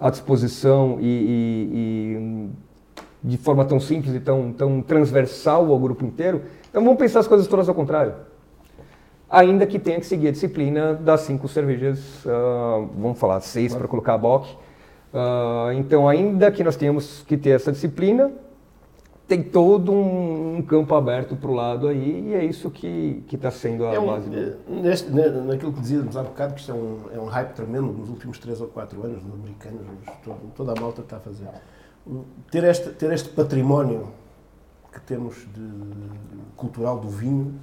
à 0.00 0.08
disposição 0.08 0.96
e, 0.98 1.04
e, 1.04 2.48
e, 3.22 3.28
de 3.28 3.36
forma 3.36 3.66
tão 3.66 3.78
simples 3.78 4.14
e 4.14 4.20
tão, 4.20 4.50
tão 4.50 4.80
transversal 4.80 5.70
ao 5.70 5.78
grupo 5.78 6.06
inteiro, 6.06 6.40
então 6.70 6.82
vamos 6.82 6.98
pensar 6.98 7.20
as 7.20 7.28
coisas 7.28 7.46
todas 7.46 7.68
ao 7.68 7.74
contrário 7.74 8.14
ainda 9.30 9.66
que 9.66 9.78
tenha 9.78 9.98
que 9.98 10.06
seguir 10.06 10.28
a 10.28 10.30
disciplina 10.32 10.94
das 10.94 11.22
cinco 11.22 11.48
cervejas, 11.48 12.24
uh, 12.24 12.88
vamos 12.96 13.18
falar 13.18 13.40
seis 13.40 13.74
para 13.74 13.86
colocar 13.86 14.14
a 14.14 14.18
bock. 14.18 14.48
Uh, 15.12 15.72
então, 15.72 16.08
ainda 16.08 16.50
que 16.50 16.62
nós 16.62 16.76
tenhamos 16.76 17.22
que 17.26 17.36
ter 17.36 17.50
essa 17.50 17.72
disciplina, 17.72 18.30
tem 19.26 19.42
todo 19.42 19.92
um, 19.92 20.56
um 20.56 20.62
campo 20.62 20.94
aberto 20.94 21.36
para 21.36 21.50
o 21.50 21.54
lado 21.54 21.86
aí 21.86 22.30
e 22.30 22.34
é 22.34 22.44
isso 22.44 22.70
que 22.70 23.22
está 23.30 23.50
sendo 23.50 23.84
a 23.84 23.92
é 23.92 24.00
um, 24.00 24.06
base. 24.06 24.34
É, 24.34 24.56
neste, 24.66 25.10
naquilo 25.10 25.72
que 25.74 25.80
dizíamos 25.80 26.16
há 26.16 26.22
bocado, 26.22 26.54
que 26.54 26.60
isto 26.60 26.72
é 26.72 26.74
um, 26.74 27.00
é 27.14 27.20
um 27.20 27.26
hype 27.26 27.52
tremendo 27.52 27.92
nos 27.92 28.08
últimos 28.08 28.38
três 28.38 28.58
ou 28.60 28.68
quatro 28.68 29.04
anos, 29.04 29.22
nos 29.22 29.34
americanos, 29.34 29.82
todo, 30.24 30.52
toda 30.56 30.72
a 30.72 30.80
malta 30.80 31.02
está 31.02 31.18
a 31.18 31.20
fazer. 31.20 31.46
Ter 32.50 32.64
este, 32.64 32.88
ter 32.90 33.12
este 33.12 33.28
património 33.28 34.08
que 34.90 35.00
temos 35.02 35.46
de, 35.54 35.68
cultural 36.56 36.98
do 36.98 37.10
vinho 37.10 37.54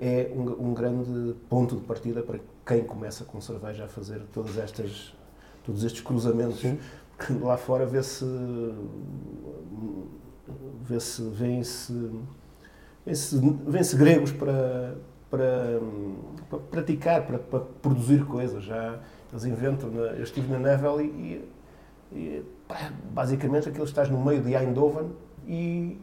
é 0.00 0.30
um, 0.34 0.68
um, 0.68 0.74
grande 0.74 1.34
ponto 1.48 1.76
de 1.76 1.82
partida 1.82 2.22
para 2.22 2.38
quem 2.66 2.84
começa 2.84 3.24
com 3.24 3.40
cerveja 3.40 3.84
a 3.84 3.88
fazer 3.88 4.20
todas 4.32 4.58
estas, 4.58 5.14
todos 5.64 5.84
estes 5.84 6.02
cruzamentos. 6.02 6.60
Sim. 6.60 6.78
Que 7.18 7.32
lá 7.32 7.56
fora 7.56 7.86
vê-se 7.86 8.24
vê-se 10.82 11.22
vêem-se 11.22 12.10
vêem-se 13.06 13.96
gregos 13.96 14.32
para, 14.32 14.96
para, 15.30 15.80
para 16.50 16.58
praticar, 16.58 17.26
para, 17.26 17.38
para, 17.38 17.60
produzir 17.60 18.24
coisas. 18.26 18.64
Já 18.64 18.98
eles 19.32 19.44
inventam. 19.46 19.90
Eu 19.94 20.22
estive 20.22 20.52
na 20.52 20.58
Nevel 20.58 21.00
e, 21.00 21.48
e 22.12 22.44
pá, 22.68 22.92
basicamente 23.12 23.68
aquilo 23.68 23.84
estás 23.84 24.10
no 24.10 24.22
meio 24.22 24.42
de 24.42 24.54
Eindhoven 24.54 25.10
e 25.46 25.98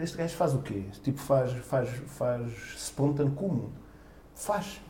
este 0.00 0.16
gajo 0.16 0.36
faz 0.36 0.54
o 0.54 0.58
quê? 0.58 0.84
Tipo 1.02 1.18
faz, 1.18 1.52
faz, 1.52 1.88
faz 2.06 2.52
spontan 2.76 3.30
como? 3.30 3.72
Faz. 4.34 4.80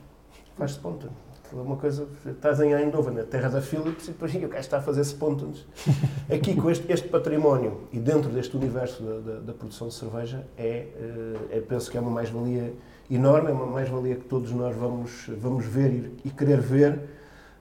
Faz 0.56 0.72
spontan. 0.72 1.10
É 1.52 1.56
uma 1.56 1.76
coisa, 1.76 2.08
estás 2.26 2.60
em 2.60 2.72
Eindhoven, 2.72 3.14
na 3.14 3.22
terra 3.22 3.48
da 3.48 3.60
Philips, 3.60 4.08
e 4.08 4.12
depois 4.12 4.34
o 4.34 4.40
gajo 4.40 4.56
está 4.56 4.78
a 4.78 4.82
fazer 4.82 5.02
spontans. 5.02 5.64
Aqui, 6.32 6.56
com 6.56 6.70
este, 6.70 6.90
este 6.90 7.08
património 7.08 7.82
e 7.92 7.98
dentro 7.98 8.30
deste 8.30 8.56
universo 8.56 9.02
da, 9.02 9.18
da, 9.18 9.40
da 9.40 9.52
produção 9.52 9.88
de 9.88 9.94
cerveja, 9.94 10.44
é, 10.56 10.88
é, 11.50 11.60
penso 11.60 11.90
que 11.90 11.96
é 11.96 12.00
uma 12.00 12.10
mais-valia 12.10 12.74
enorme, 13.10 13.50
é 13.50 13.52
uma 13.52 13.66
mais-valia 13.66 14.16
que 14.16 14.24
todos 14.24 14.50
nós 14.52 14.74
vamos, 14.74 15.26
vamos 15.38 15.64
ver 15.64 15.92
e, 15.92 16.28
e 16.28 16.30
querer 16.30 16.60
ver, 16.60 17.00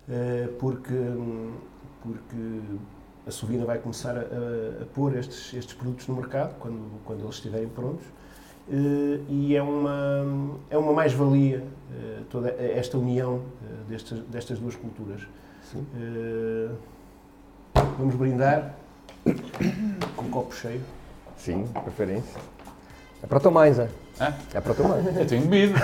eh, 0.09 0.49
porque, 0.57 0.93
porque 2.01 2.61
a 3.25 3.31
Sovina 3.31 3.65
vai 3.65 3.77
começar 3.77 4.17
a, 4.17 4.21
a, 4.21 4.83
a, 4.83 4.85
pôr 4.93 5.15
estes, 5.15 5.53
estes 5.53 5.73
produtos 5.73 6.07
no 6.07 6.15
mercado 6.15 6.55
quando, 6.59 6.79
quando 7.05 7.23
eles 7.23 7.35
estiverem 7.35 7.67
prontos. 7.67 8.05
Uh, 8.67 9.19
e 9.27 9.55
é 9.55 9.61
uma, 9.61 10.57
é 10.69 10.77
uma 10.77 10.93
mais-valia 10.93 11.59
uh, 11.59 12.23
toda 12.29 12.49
esta 12.49 12.97
união 12.97 13.35
uh, 13.35 13.89
destas, 13.89 14.19
destas 14.19 14.59
duas 14.59 14.75
culturas. 14.75 15.21
vamos 17.97 18.15
brindar 18.15 18.75
com 20.15 20.25
o 20.25 20.29
copo 20.29 20.55
cheio. 20.55 20.81
Sim, 21.37 21.67
preferência. 21.83 22.39
É 23.21 23.27
para 23.27 23.39
tomar, 23.39 23.71
Zé. 23.71 23.89
É? 24.19 24.33
É 24.53 24.61
para 24.61 24.73
tomar. 24.73 24.97
Eu 24.97 25.25
tenho 25.25 25.45
bebido. 25.45 25.79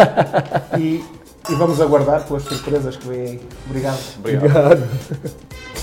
e, 0.78 1.04
e 1.50 1.54
vamos 1.56 1.80
aguardar 1.80 2.26
pelas 2.26 2.42
surpresas 2.44 2.96
que 2.96 3.06
vêm 3.06 3.20
aí. 3.20 3.48
Obrigado. 3.66 4.18
Obrigado. 4.18 4.44
Obrigado. 4.44 5.64